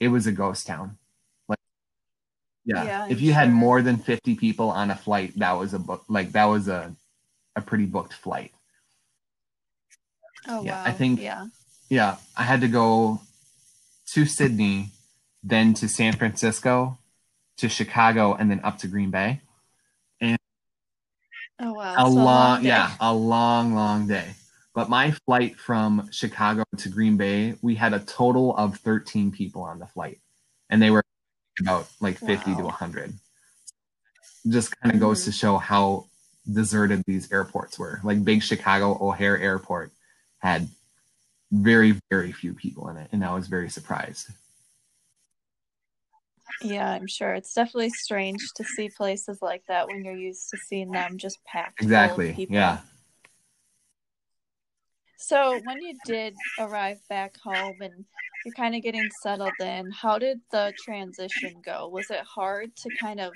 it 0.00 0.08
was 0.08 0.26
a 0.26 0.32
ghost 0.32 0.66
town. 0.66 0.98
Like, 1.48 1.58
yeah, 2.64 2.84
Yeah, 2.84 3.06
if 3.08 3.20
you 3.20 3.32
had 3.32 3.50
more 3.52 3.80
than 3.82 3.96
50 3.98 4.34
people 4.36 4.70
on 4.70 4.90
a 4.90 4.96
flight, 4.96 5.32
that 5.38 5.52
was 5.52 5.74
a 5.74 5.78
book. 5.78 6.04
Like 6.08 6.32
that 6.32 6.46
was 6.46 6.68
a 6.68 6.94
a 7.56 7.60
pretty 7.60 7.84
booked 7.86 8.12
flight. 8.14 8.52
oh, 10.48 10.62
yeah, 10.64 10.82
wow. 10.82 10.88
I 10.88 10.92
think- 10.92 11.20
Yeah. 11.20 11.46
Yeah, 11.88 12.16
I 12.36 12.44
had 12.44 12.60
to 12.60 12.68
go 12.68 13.20
to 14.12 14.24
Sydney, 14.24 14.90
then 15.42 15.74
to 15.74 15.88
San 15.88 16.12
Francisco, 16.14 16.98
to 17.60 17.68
Chicago, 17.68 18.34
and 18.34 18.50
then 18.50 18.60
up 18.64 18.78
to 18.78 18.88
Green 18.88 19.10
Bay. 19.10 19.40
Oh, 21.62 21.74
wow. 21.74 21.94
a 22.06 22.10
so 22.10 22.14
long, 22.14 22.62
day. 22.62 22.68
yeah 22.68 22.92
a 23.00 23.12
long 23.12 23.74
long 23.74 24.06
day 24.06 24.28
but 24.74 24.88
my 24.88 25.10
flight 25.26 25.56
from 25.58 26.08
chicago 26.10 26.64
to 26.78 26.88
green 26.88 27.18
bay 27.18 27.54
we 27.60 27.74
had 27.74 27.92
a 27.92 27.98
total 28.00 28.56
of 28.56 28.76
13 28.78 29.30
people 29.30 29.60
on 29.62 29.78
the 29.78 29.86
flight 29.86 30.18
and 30.70 30.80
they 30.80 30.90
were 30.90 31.04
about 31.60 31.86
like 32.00 32.16
50 32.16 32.54
to 32.56 32.62
100 32.62 33.12
just 34.48 34.74
kind 34.80 34.94
of 34.94 35.00
goes 35.00 35.20
Mhm. 35.20 35.24
to 35.26 35.32
show 35.32 35.58
how 35.58 36.06
deserted 36.50 37.02
these 37.06 37.30
airports 37.30 37.78
were 37.78 38.00
like 38.02 38.24
big 38.24 38.42
chicago 38.42 38.96
o'hare 38.98 39.38
airport 39.38 39.92
had 40.38 40.66
very 41.52 42.00
very 42.10 42.32
few 42.32 42.54
people 42.54 42.88
in 42.88 42.96
it 42.96 43.08
and 43.12 43.22
i 43.22 43.34
was 43.34 43.48
very 43.48 43.68
surprised 43.68 44.28
Yeah, 46.62 46.90
I'm 46.90 47.06
sure. 47.06 47.34
It's 47.34 47.54
definitely 47.54 47.90
strange 47.90 48.40
to 48.56 48.64
see 48.64 48.88
places 48.88 49.38
like 49.40 49.62
that 49.68 49.88
when 49.88 50.04
you're 50.04 50.16
used 50.16 50.50
to 50.50 50.58
seeing 50.58 50.90
them 50.90 51.18
just 51.18 51.42
packed. 51.44 51.82
exactly 51.82 52.46
yeah 52.50 52.78
So 55.16 55.60
when 55.64 55.82
you 55.82 55.96
did 56.06 56.34
arrive 56.58 56.98
back 57.10 57.36
home 57.44 57.76
and 57.80 58.04
you're 58.44 58.54
kind 58.54 58.74
of 58.74 58.82
getting 58.82 59.10
settled 59.22 59.52
in, 59.60 59.90
how 59.90 60.18
did 60.18 60.40
the 60.50 60.72
transition 60.82 61.60
go? 61.62 61.88
Was 61.88 62.10
it 62.10 62.22
hard 62.22 62.74
to 62.76 62.90
kind 62.98 63.20
of 63.20 63.32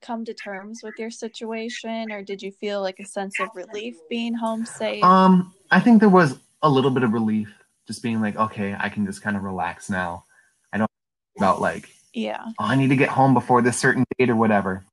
come 0.00 0.24
to 0.24 0.34
terms 0.34 0.80
with 0.84 0.94
your 0.98 1.10
situation, 1.10 2.12
or 2.12 2.22
did 2.22 2.40
you 2.40 2.52
feel 2.60 2.80
like 2.82 3.00
a 3.00 3.04
sense 3.04 3.40
of 3.40 3.48
relief 3.54 3.96
being 4.08 4.34
home 4.34 4.64
safe? 4.64 5.02
Um, 5.02 5.52
I 5.70 5.80
think 5.80 5.98
there 6.00 6.08
was 6.08 6.38
a 6.62 6.68
little 6.68 6.90
bit 6.90 7.02
of 7.02 7.12
relief, 7.12 7.52
just 7.86 8.02
being 8.02 8.20
like, 8.20 8.36
okay, 8.36 8.76
I 8.78 8.88
can 8.88 9.04
just 9.04 9.22
kind 9.22 9.36
of 9.36 9.42
relax 9.42 9.90
now. 9.90 10.24
I 10.72 10.78
don't 10.78 10.90
about 11.36 11.60
like, 11.60 11.88
yeah. 12.14 12.42
oh, 12.46 12.64
I 12.64 12.76
need 12.76 12.88
to 12.88 12.96
get 12.96 13.10
home 13.10 13.34
before 13.34 13.60
this 13.62 13.76
certain 13.78 14.04
date 14.18 14.30
or 14.30 14.36
whatever. 14.36 14.84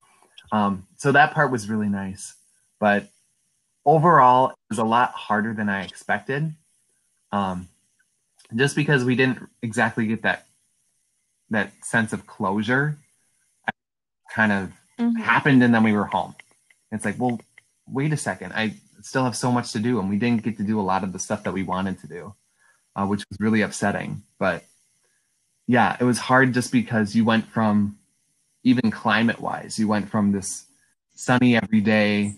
Um, 0.52 0.86
so 0.98 1.12
that 1.14 1.34
part 1.34 1.50
was 1.52 1.70
really 1.70 1.88
nice, 1.88 2.34
but 2.80 3.08
overall, 3.86 4.50
it 4.50 4.56
was 4.70 4.80
a 4.80 4.84
lot 4.84 5.12
harder 5.12 5.54
than 5.54 5.70
I 5.70 5.84
expected. 5.84 6.54
Um, 7.32 7.70
just 8.54 8.76
because 8.76 9.06
we 9.06 9.16
didn't 9.16 9.40
exactly 9.62 10.08
get 10.08 10.24
that 10.24 10.46
that 11.52 11.72
sense 11.84 12.12
of 12.14 12.26
closure, 12.28 12.98
kind 14.34 14.52
of 14.52 14.72
Mhm. 15.00 15.20
happened 15.22 15.64
and 15.64 15.74
then 15.74 15.84
we 15.84 15.92
were 15.94 16.06
home. 16.06 16.36
It's 16.92 17.04
like, 17.06 17.20
well, 17.20 17.40
wait 17.88 18.14
a 18.14 18.18
second. 18.18 18.54
I 18.54 18.76
still 19.02 19.24
have 19.26 19.36
so 19.36 19.52
much 19.52 19.72
to 19.74 19.80
do 19.80 20.00
and 20.00 20.10
we 20.10 20.18
didn't 20.18 20.44
get 20.44 20.58
to 20.58 20.64
do 20.64 20.80
a 20.80 20.84
lot 20.84 21.04
of 21.04 21.12
the 21.12 21.20
stuff 21.20 21.44
that 21.44 21.52
we 21.54 21.64
wanted 21.64 22.00
to 22.02 22.08
do, 22.08 22.36
uh, 22.96 23.06
which 23.06 23.26
was 23.30 23.38
really 23.40 23.62
upsetting. 23.62 24.24
But 24.40 24.64
yeah, 25.68 25.96
it 26.00 26.04
was 26.04 26.20
hard 26.20 26.54
just 26.54 26.72
because 26.72 27.16
you 27.16 27.26
went 27.26 27.48
from 27.48 27.98
even 28.64 28.92
climate 28.92 29.40
wise, 29.40 29.80
you 29.80 29.88
went 29.88 30.10
from 30.10 30.32
this 30.32 30.66
sunny 31.16 31.56
every 31.56 31.82
day, 31.82 32.36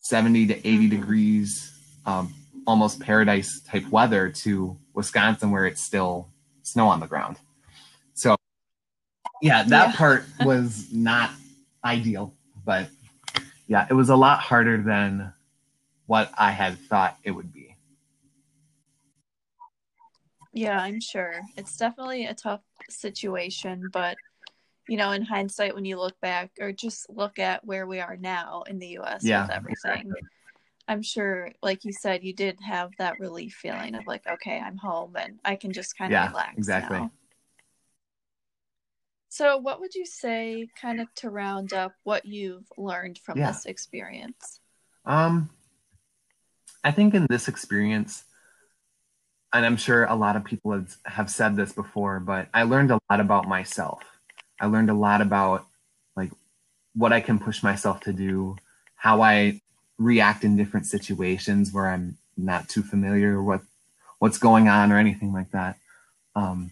70 0.00 0.46
to 0.46 0.66
80 0.66 0.86
Mhm. 0.86 0.90
degrees, 0.90 1.72
um, 2.06 2.32
almost 2.66 3.00
paradise 3.00 3.60
type 3.60 3.88
weather 3.90 4.30
to 4.30 4.78
Wisconsin 4.94 5.50
where 5.50 5.66
it's 5.66 5.82
still 5.82 6.28
snow 6.62 6.88
on 6.88 7.00
the 7.00 7.06
ground. 7.06 7.38
So 8.14 8.36
yeah, 9.42 9.62
that 9.64 9.90
Yeah. 9.90 9.96
part 9.96 10.24
was 10.40 10.92
not 10.92 11.30
ideal, 11.84 12.34
but 12.64 12.88
yeah, 13.66 13.86
it 13.90 13.94
was 13.94 14.08
a 14.08 14.16
lot 14.16 14.40
harder 14.40 14.82
than 14.82 15.32
what 16.06 16.32
I 16.38 16.52
had 16.52 16.78
thought 16.88 17.18
it 17.24 17.32
would 17.32 17.52
be. 17.52 17.65
Yeah, 20.56 20.80
I'm 20.80 21.00
sure. 21.00 21.42
It's 21.58 21.76
definitely 21.76 22.24
a 22.24 22.34
tough 22.34 22.62
situation, 22.88 23.90
but 23.92 24.16
you 24.88 24.96
know, 24.96 25.10
in 25.12 25.20
hindsight, 25.20 25.74
when 25.74 25.84
you 25.84 25.98
look 25.98 26.18
back 26.20 26.50
or 26.60 26.72
just 26.72 27.10
look 27.10 27.38
at 27.38 27.64
where 27.66 27.86
we 27.86 28.00
are 28.00 28.16
now 28.16 28.62
in 28.62 28.78
the 28.78 28.98
US 28.98 29.22
Yeah, 29.22 29.42
with 29.42 29.50
everything, 29.50 29.72
exactly. 29.72 30.20
I'm 30.88 31.02
sure, 31.02 31.50
like 31.62 31.84
you 31.84 31.92
said, 31.92 32.24
you 32.24 32.32
did 32.32 32.58
have 32.62 32.92
that 32.96 33.18
relief 33.20 33.52
feeling 33.60 33.94
of 33.96 34.06
like, 34.06 34.26
okay, 34.26 34.58
I'm 34.58 34.78
home 34.78 35.16
and 35.16 35.38
I 35.44 35.56
can 35.56 35.72
just 35.72 35.98
kind 35.98 36.10
of 36.10 36.20
Yeah, 36.20 36.28
relax. 36.28 36.56
exactly. 36.56 36.98
now. 37.00 37.10
So, 39.28 39.58
what 39.58 39.80
would 39.80 39.94
you 39.94 40.06
say, 40.06 40.68
kind 40.80 41.00
of 41.00 41.12
to 41.16 41.28
round 41.28 41.74
up 41.74 41.92
what 42.04 42.24
you've 42.24 42.66
learned 42.78 43.18
from 43.18 43.38
Yeah. 43.38 43.48
this 43.48 43.66
experience? 43.66 44.60
Um, 45.04 45.50
I 46.82 46.92
think 46.92 47.12
in 47.12 47.26
this 47.28 47.48
experience, 47.48 48.24
and 49.56 49.66
I'm 49.66 49.76
sure 49.76 50.04
a 50.04 50.14
lot 50.14 50.36
of 50.36 50.44
people 50.44 50.72
have, 50.72 50.94
have 51.04 51.30
said 51.30 51.56
this 51.56 51.72
before, 51.72 52.20
but 52.20 52.48
I 52.52 52.64
learned 52.64 52.90
a 52.90 53.00
lot 53.10 53.20
about 53.20 53.48
myself. 53.48 54.02
I 54.60 54.66
learned 54.66 54.90
a 54.90 54.94
lot 54.94 55.20
about 55.20 55.66
like 56.16 56.30
what 56.94 57.12
I 57.12 57.20
can 57.20 57.38
push 57.38 57.62
myself 57.62 58.00
to 58.02 58.12
do, 58.12 58.56
how 58.94 59.22
I 59.22 59.60
react 59.98 60.44
in 60.44 60.56
different 60.56 60.86
situations 60.86 61.72
where 61.72 61.88
I'm 61.88 62.16
not 62.36 62.68
too 62.68 62.82
familiar 62.82 63.42
with 63.42 63.62
what's 64.18 64.38
going 64.38 64.68
on 64.68 64.92
or 64.92 64.98
anything 64.98 65.32
like 65.32 65.50
that. 65.52 65.76
Um, 66.34 66.70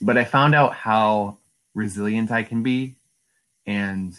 but 0.00 0.16
I 0.16 0.24
found 0.24 0.54
out 0.54 0.74
how 0.74 1.38
resilient 1.74 2.30
I 2.30 2.42
can 2.42 2.62
be, 2.62 2.96
and 3.66 4.16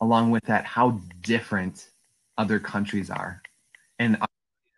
along 0.00 0.30
with 0.30 0.44
that, 0.44 0.64
how 0.64 1.00
different 1.20 1.88
other 2.36 2.58
countries 2.58 3.10
are. 3.10 3.42
And 3.98 4.18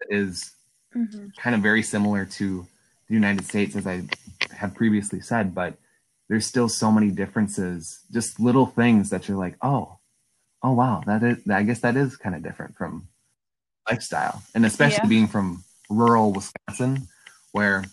is 0.09 0.53
Mm-hmm. 0.97 1.29
kind 1.39 1.55
of 1.55 1.63
very 1.63 1.83
similar 1.83 2.25
to 2.27 2.67
the 3.09 3.15
United 3.15 3.45
States, 3.45 3.77
as 3.77 3.87
I 3.87 4.03
have 4.53 4.75
previously 4.75 5.21
said, 5.21 5.55
but 5.55 5.75
there's 6.29 6.47
still 6.47 6.69
so 6.69 6.91
many 6.91 7.11
differences, 7.11 8.01
just 8.13 8.41
little 8.41 8.67
things 8.67 9.11
that 9.11 9.29
you're 9.29 9.39
like, 9.39 9.57
oh, 9.63 9.99
oh 10.63 10.73
wow, 10.73 11.03
that 11.07 11.23
is, 11.23 11.49
I 11.49 11.63
guess 11.63 11.81
that 11.81 11.97
is 11.97 12.17
kind 12.17 12.35
of 12.35 12.43
different 12.43 12.77
from 12.77 13.09
lifestyle, 13.89 14.43
and 14.55 14.67
especially 14.67 15.01
Yeah. 15.05 15.09
being 15.09 15.27
from 15.29 15.65
rural 15.89 16.33
Wisconsin, 16.33 17.09
where 17.53 17.85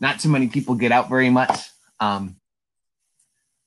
not 0.00 0.20
too 0.20 0.28
many 0.28 0.48
people 0.48 0.74
get 0.74 0.92
out 0.92 1.08
very 1.08 1.30
much. 1.30 1.70
Um, 2.00 2.36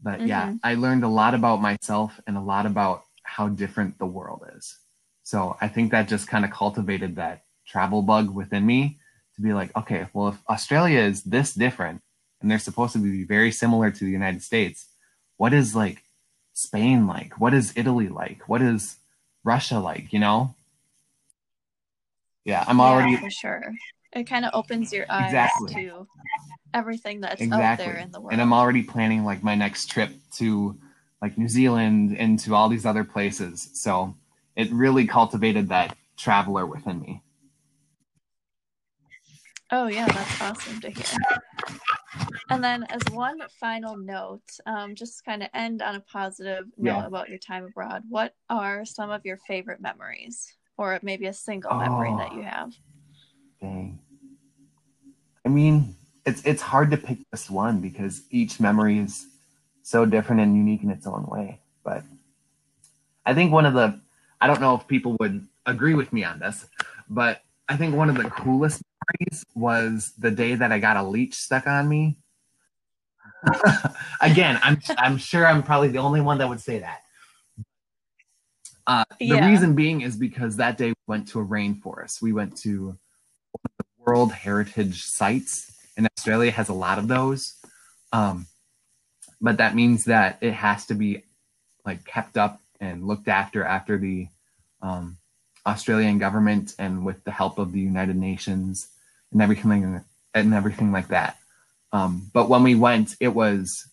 but 0.02 0.28
yeah, 0.28 0.48
Mhm. 0.50 0.60
I 0.64 0.76
learned 0.76 1.04
a 1.04 1.08
lot 1.08 1.34
about 1.34 1.62
myself 1.62 2.20
and 2.28 2.38
a 2.38 2.42
lot 2.42 2.66
about 2.66 3.04
how 3.24 3.50
different 3.50 3.98
the 3.98 4.06
world 4.06 4.44
is. 4.56 4.78
So 5.24 5.58
I 5.60 5.68
think 5.68 5.92
that 5.92 6.08
just 6.08 6.28
kind 6.28 6.46
of 6.46 6.52
cultivated 6.52 7.16
that 7.16 7.44
travel 7.68 8.02
bug 8.02 8.30
within 8.30 8.66
me 8.66 8.98
to 9.36 9.42
be 9.42 9.54
like, 9.54 9.76
okay, 9.76 10.08
well, 10.14 10.30
if 10.30 10.38
Australia 10.50 11.00
is 11.00 11.24
this 11.24 11.54
different 11.54 12.02
and 12.42 12.50
they're 12.50 12.60
supposed 12.60 12.94
to 12.94 13.00
be 13.00 13.24
very 13.24 13.52
similar 13.52 13.92
to 13.92 14.06
the 14.06 14.12
United 14.12 14.42
States, 14.42 14.88
what 15.38 15.54
is 15.54 15.76
like 15.76 16.04
Spain 16.54 17.08
like? 17.08 17.40
What 17.40 17.54
is 17.54 17.74
Italy 17.76 18.10
like? 18.10 18.48
What 18.50 18.62
is 18.62 18.98
Russia 19.44 19.80
like? 19.80 20.12
You 20.14 20.20
know? 20.20 20.56
Yeah, 22.46 22.64
I'm 22.68 22.80
already 22.80 23.12
yeah, 23.12 23.20
for 23.20 23.30
sure. 23.30 23.74
It 24.14 24.24
kind 24.24 24.46
of 24.46 24.52
opens 24.54 24.94
your 24.94 25.06
eyes 25.10 25.28
Exactly. 25.28 25.74
to 25.76 26.08
everything 26.74 27.22
that's 27.22 27.42
out 27.42 27.78
there 27.78 27.98
in 27.98 28.12
the 28.12 28.20
world. 28.20 28.32
and 28.32 28.42
I'm 28.42 28.54
already 28.54 28.84
planning 28.84 29.26
like 29.26 29.44
my 29.44 29.56
next 29.56 29.88
trip 29.92 30.12
to 30.38 30.78
like 31.22 31.38
New 31.38 31.48
Zealand 31.50 32.16
and 32.18 32.40
to 32.40 32.56
all 32.56 32.70
these 32.70 32.86
other 32.86 33.04
places. 33.04 33.70
So 33.74 34.16
it 34.56 34.72
really 34.72 35.06
cultivated 35.06 35.70
that 35.70 35.98
traveler 36.16 36.66
within 36.66 37.02
me. 37.02 37.22
Oh 39.72 39.88
yeah, 39.88 40.08
that's 40.08 40.42
awesome 40.42 40.80
to 40.82 40.90
hear. 40.90 41.06
And 42.50 42.64
then, 42.64 42.84
as 42.84 43.02
one 43.12 43.40
final 43.60 43.98
note, 43.98 44.42
um, 44.66 44.96
just 44.96 45.26
kind 45.26 45.44
of 45.44 45.50
end 45.54 45.82
on 45.82 45.96
a 45.96 46.00
positive 46.00 46.66
note 46.78 47.00
Yeah. 47.00 47.06
about 47.06 47.28
your 47.30 47.40
time 47.40 47.66
abroad. 47.66 48.04
What 48.08 48.34
are 48.50 48.86
some 48.86 49.10
of 49.10 49.26
your 49.26 49.38
favorite 49.38 49.82
memories, 49.82 50.56
or 50.78 50.98
maybe 51.04 51.26
a 51.26 51.34
single 51.34 51.76
memory 51.76 52.14
that 52.16 52.32
Oh. 52.32 52.36
you 52.36 52.44
have? 52.44 52.74
Dang. 53.60 54.00
I 55.46 55.50
mean, 55.50 55.96
it's 56.26 56.42
it's 56.46 56.62
hard 56.62 56.92
to 56.92 56.98
pick 56.98 57.20
just 57.32 57.50
one 57.50 57.82
because 57.82 58.22
each 58.32 58.60
memory 58.62 59.00
is 59.00 59.28
so 59.84 60.06
different 60.06 60.42
and 60.42 60.56
unique 60.56 60.84
in 60.84 60.90
its 60.90 61.06
own 61.08 61.26
way. 61.26 61.60
But 61.84 62.04
I 63.26 63.34
think 63.34 63.52
one 63.52 63.66
of 63.66 63.74
the 63.74 64.00
I 64.40 64.48
don't 64.48 64.62
know 64.62 64.76
if 64.76 64.88
people 64.88 65.18
would 65.20 65.46
agree 65.66 65.96
with 65.96 66.14
me 66.14 66.24
on 66.24 66.40
this, 66.40 66.66
but 67.10 67.42
I 67.68 67.76
think 67.76 67.94
one 67.96 68.10
of 68.10 68.16
the 68.16 68.30
coolest 68.30 68.82
memories 69.08 69.46
was 69.56 70.14
the 70.18 70.32
day 70.32 70.56
that 70.56 70.72
I 70.72 70.80
got 70.80 70.98
a 70.98 71.04
leech 71.04 71.36
stuck 71.36 71.68
on 71.68 71.88
me. 71.88 72.18
Again, 74.22 74.60
I'm 74.64 74.80
I'm 74.98 75.18
sure 75.18 75.46
I'm 75.46 75.64
probably 75.64 75.90
the 75.90 76.00
only 76.00 76.22
one 76.22 76.40
that 76.40 76.50
would 76.50 76.62
say 76.62 76.80
that. 76.80 77.02
Uh, 78.86 79.04
the 79.20 79.26
Yeah. 79.26 79.50
reason 79.50 79.76
being 79.76 80.02
is 80.02 80.16
because 80.16 80.58
that 80.58 80.78
day 80.78 80.90
we 80.90 80.96
went 81.08 81.28
to 81.30 81.40
a 81.42 81.46
rainforest. 81.46 82.22
We 82.22 82.32
went 82.34 82.58
to 82.60 82.86
one 82.86 82.98
of 83.66 83.72
the 83.78 83.86
World 84.06 84.32
Heritage 84.32 85.04
sites, 85.04 85.72
and 85.98 86.08
Australia 86.18 86.52
has 86.52 86.70
a 86.70 86.74
lot 86.74 86.98
of 86.98 87.08
those. 87.08 87.56
Um, 88.14 88.48
but 89.42 89.58
that 89.58 89.76
means 89.76 90.06
that 90.06 90.38
it 90.42 90.54
has 90.54 90.86
to 90.88 90.96
be 90.96 91.24
like 91.86 92.06
kept 92.06 92.38
up 92.38 92.62
and 92.80 93.06
looked 93.06 93.28
after 93.28 93.64
after 93.64 93.98
the 93.98 94.30
um, 94.82 95.18
Australian 95.66 96.18
government 96.18 96.76
and 96.80 97.06
with 97.06 97.24
the 97.24 97.32
help 97.32 97.60
of 97.60 97.72
the 97.72 97.80
United 97.80 98.16
Nations 98.16 98.88
and 99.32 99.42
everything 99.42 100.04
and 100.34 100.54
everything 100.54 100.92
like 100.92 101.10
that. 101.10 101.38
Um, 101.92 102.30
but 102.34 102.50
when 102.50 102.64
we 102.64 102.76
went, 102.76 103.16
it 103.20 103.30
was 103.30 103.90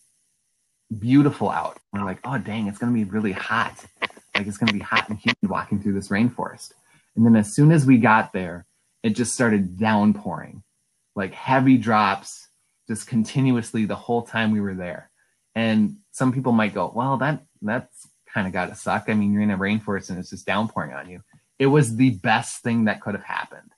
beautiful 0.99 1.51
out. 1.51 1.79
We're 1.93 2.05
like, 2.05 2.21
oh 2.25 2.39
dang, 2.39 2.67
it's 2.67 2.79
gonna 2.79 2.93
be 2.93 3.05
really 3.05 3.33
hot. 3.33 3.85
Like 4.35 4.47
it's 4.47 4.59
gonna 4.59 4.73
be 4.73 4.81
hot 4.81 5.09
and 5.09 5.19
humid 5.19 5.49
walking 5.49 5.81
through 5.81 5.95
this 5.95 6.09
rainforest. 6.09 6.73
And 7.17 7.25
then 7.25 7.37
as 7.37 7.55
soon 7.55 7.71
as 7.71 7.87
we 7.87 7.99
got 7.99 8.33
there, 8.33 8.67
it 9.03 9.11
just 9.11 9.35
started 9.35 9.79
downpouring, 9.79 10.63
like 11.15 11.33
heavy 11.33 11.77
drops, 11.77 12.49
just 12.89 13.07
continuously 13.07 13.85
the 13.85 13.95
whole 13.95 14.23
time 14.23 14.51
we 14.51 14.61
were 14.61 14.75
there. 14.75 15.11
And 15.55 15.99
some 16.11 16.33
people 16.33 16.53
might 16.53 16.75
go, 16.75 16.91
well, 16.95 17.17
that 17.19 17.43
that's 17.63 18.09
kind 18.33 18.47
of 18.47 18.53
gotta 18.53 18.75
suck. 18.75 19.05
I 19.09 19.15
mean, 19.15 19.33
you're 19.33 19.43
in 19.43 19.51
a 19.51 19.59
rainforest 19.59 20.11
and 20.11 20.19
it's 20.19 20.31
just 20.31 20.47
downpouring 20.47 20.93
on 20.93 21.09
you. 21.09 21.21
It 21.59 21.67
was 21.67 21.97
the 21.97 22.11
best 22.11 22.63
thing 22.63 22.87
that 22.87 23.01
could 23.01 23.15
have 23.15 23.25
happened. 23.25 23.71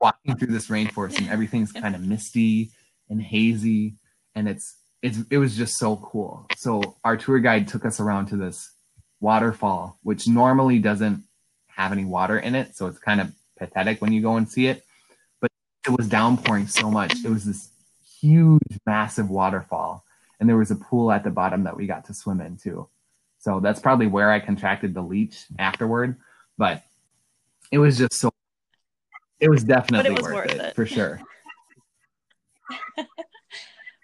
Walking 0.00 0.36
through 0.36 0.52
this 0.52 0.68
rainforest 0.68 1.18
and 1.18 1.28
everything's 1.28 1.72
kind 1.82 1.94
of 1.94 2.02
misty 2.02 2.70
and 3.08 3.22
hazy, 3.22 3.94
and 4.34 4.48
it's 4.48 4.76
it's 5.02 5.18
it 5.30 5.38
was 5.38 5.56
just 5.56 5.76
so 5.76 5.96
cool. 5.96 6.46
So 6.56 6.96
our 7.04 7.16
tour 7.16 7.38
guide 7.38 7.68
took 7.68 7.84
us 7.84 8.00
around 8.00 8.26
to 8.26 8.36
this 8.36 8.72
waterfall, 9.20 9.98
which 10.02 10.28
normally 10.28 10.78
doesn't 10.78 11.22
have 11.68 11.92
any 11.92 12.04
water 12.04 12.38
in 12.38 12.54
it, 12.54 12.76
so 12.76 12.86
it's 12.86 12.98
kind 12.98 13.20
of 13.20 13.32
pathetic 13.58 14.00
when 14.00 14.12
you 14.12 14.22
go 14.22 14.36
and 14.36 14.48
see 14.48 14.66
it. 14.66 14.84
But 15.40 15.50
it 15.86 15.90
was 15.90 16.08
downpouring 16.08 16.66
so 16.66 16.90
much. 16.90 17.24
It 17.24 17.30
was 17.30 17.44
this 17.44 17.70
huge, 18.20 18.78
massive 18.86 19.30
waterfall, 19.30 20.04
and 20.40 20.48
there 20.48 20.56
was 20.56 20.70
a 20.70 20.76
pool 20.76 21.12
at 21.12 21.24
the 21.24 21.30
bottom 21.30 21.64
that 21.64 21.76
we 21.76 21.86
got 21.86 22.06
to 22.06 22.14
swim 22.14 22.40
in 22.40 22.56
too. 22.56 22.88
So 23.38 23.60
that's 23.60 23.80
probably 23.80 24.06
where 24.08 24.32
I 24.32 24.40
contracted 24.40 24.94
the 24.94 25.02
leech 25.02 25.44
afterward. 25.58 26.16
But 26.58 26.82
it 27.70 27.78
was 27.78 27.98
just 27.98 28.14
so. 28.14 28.32
It 29.40 29.50
was 29.50 29.64
definitely 29.64 30.12
was 30.12 30.22
worth, 30.22 30.34
worth 30.34 30.50
it, 30.52 30.60
it. 30.60 30.74
for 30.74 30.86
sure. 30.86 31.20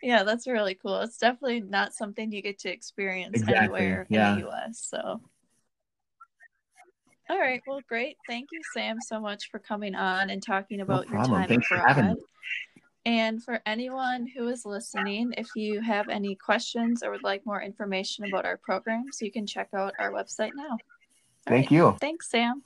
Yeah, 0.03 0.25
that's 0.25 0.49
really 0.49 0.75
cool. 0.75 0.99
It's 1.01 1.17
definitely 1.17 1.61
not 1.61 1.95
something 1.95 2.33
you 2.33 2.43
get 2.43 2.59
to 2.61 2.71
experience 2.71 3.41
Exactly, 3.41 3.57
anywhere 3.57 4.07
yeah. 4.11 4.35
in 4.35 4.41
the 4.41 4.49
US. 4.51 4.85
So, 4.91 5.21
all 7.31 7.39
right, 7.39 7.63
well, 7.69 7.81
great. 7.89 8.17
Thank 8.29 8.49
you, 8.51 8.61
Sam, 8.75 8.99
so 9.01 9.21
much 9.21 9.49
for 9.51 9.61
coming 9.61 9.95
on 9.95 10.29
and 10.29 10.43
talking 10.43 10.81
about 10.81 11.07
your 11.09 11.19
problem. 11.19 11.41
time 11.41 11.49
Thanks 11.49 11.69
for 11.69 11.77
having 11.77 12.05
abroad. 12.05 12.19
And 13.05 13.43
for 13.43 13.61
anyone 13.65 14.27
who 14.27 14.49
is 14.49 14.65
listening, 14.65 15.35
if 15.37 15.49
you 15.57 15.81
have 15.81 16.09
any 16.09 16.35
questions 16.35 17.03
or 17.03 17.11
would 17.13 17.25
like 17.25 17.47
more 17.47 17.63
information 17.63 18.25
about 18.25 18.45
our 18.45 18.57
programs, 18.57 19.21
you 19.21 19.31
can 19.31 19.47
check 19.47 19.69
out 19.75 19.95
our 19.99 20.13
website 20.13 20.51
now. 20.55 20.71
All 20.71 20.79
Thank 21.47 21.67
right. 21.67 21.73
you. 21.73 21.97
Thanks, 22.01 22.29
Sam. 22.29 22.63